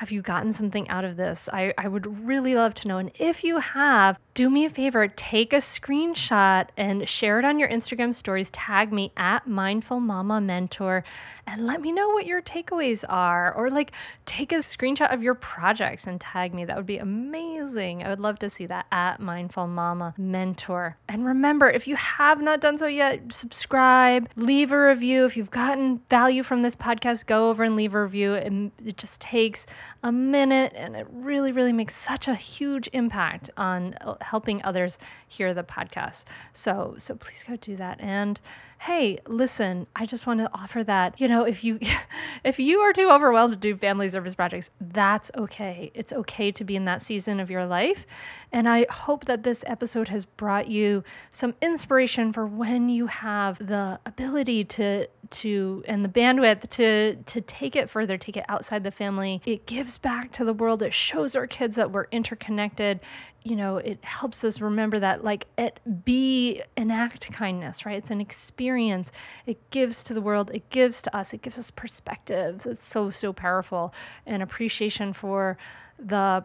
[0.00, 1.46] have you gotten something out of this?
[1.52, 2.96] I, I would really love to know.
[2.96, 7.58] And if you have, do me a favor, take a screenshot and share it on
[7.58, 8.48] your Instagram stories.
[8.48, 11.04] Tag me at Mindful Mama Mentor
[11.46, 13.52] and let me know what your takeaways are.
[13.52, 13.92] Or like
[14.24, 16.64] take a screenshot of your projects and tag me.
[16.64, 18.02] That would be amazing.
[18.02, 20.96] I would love to see that at Mindful Mama Mentor.
[21.10, 25.26] And remember, if you have not done so yet, subscribe, leave a review.
[25.26, 28.32] If you've gotten value from this podcast, go over and leave a review.
[28.32, 29.66] And it just takes
[30.02, 34.98] a minute and it really, really makes such a huge impact on uh, helping others
[35.26, 36.24] hear the podcast.
[36.52, 38.00] So, so please go do that.
[38.00, 38.40] And
[38.80, 41.78] hey, listen, I just want to offer that, you know, if you
[42.44, 45.90] if you are too overwhelmed to do family service projects, that's okay.
[45.94, 48.06] It's okay to be in that season of your life.
[48.52, 53.58] And I hope that this episode has brought you some inspiration for when you have
[53.58, 58.82] the ability to to and the bandwidth to to take it further, take it outside
[58.82, 59.40] the family.
[59.44, 60.82] It gives back to the world.
[60.82, 63.00] It shows our kids that we're interconnected.
[63.42, 67.96] You know, it helps us remember that like it be enact kindness, right?
[67.96, 69.12] It's an experience.
[69.46, 72.66] It gives to the world, it gives to us, it gives us perspectives.
[72.66, 73.94] It's so, so powerful
[74.26, 75.56] and appreciation for
[75.98, 76.44] the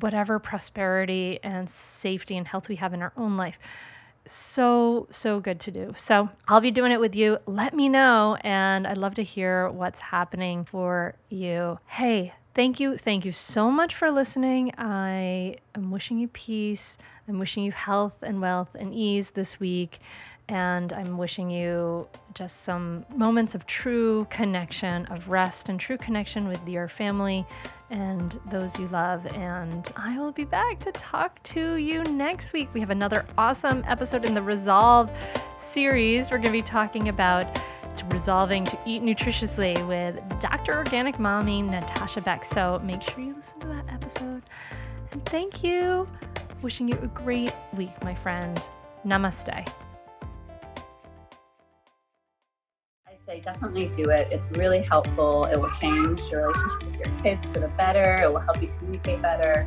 [0.00, 3.58] whatever prosperity and safety and health we have in our own life
[4.26, 8.36] so so good to do so i'll be doing it with you let me know
[8.42, 12.96] and i'd love to hear what's happening for you hey Thank you.
[12.96, 14.72] Thank you so much for listening.
[14.76, 16.98] I am wishing you peace.
[17.28, 20.00] I'm wishing you health and wealth and ease this week.
[20.48, 26.48] And I'm wishing you just some moments of true connection, of rest and true connection
[26.48, 27.46] with your family
[27.90, 29.24] and those you love.
[29.28, 32.68] And I will be back to talk to you next week.
[32.74, 35.08] We have another awesome episode in the Resolve
[35.60, 36.32] series.
[36.32, 37.60] We're going to be talking about
[38.10, 40.76] resolving to eat nutritiously with Dr.
[40.76, 42.44] Organic Mommy Natasha Beck.
[42.44, 44.42] So make sure you listen to that episode.
[45.12, 46.08] And thank you.
[46.62, 48.60] Wishing you a great week, my friend.
[49.06, 49.48] Namaste.
[49.48, 49.72] I'd
[53.24, 54.28] say definitely do it.
[54.30, 55.46] It's really helpful.
[55.46, 58.20] It will change your relationship with your kids for the better.
[58.22, 59.66] It will help you communicate better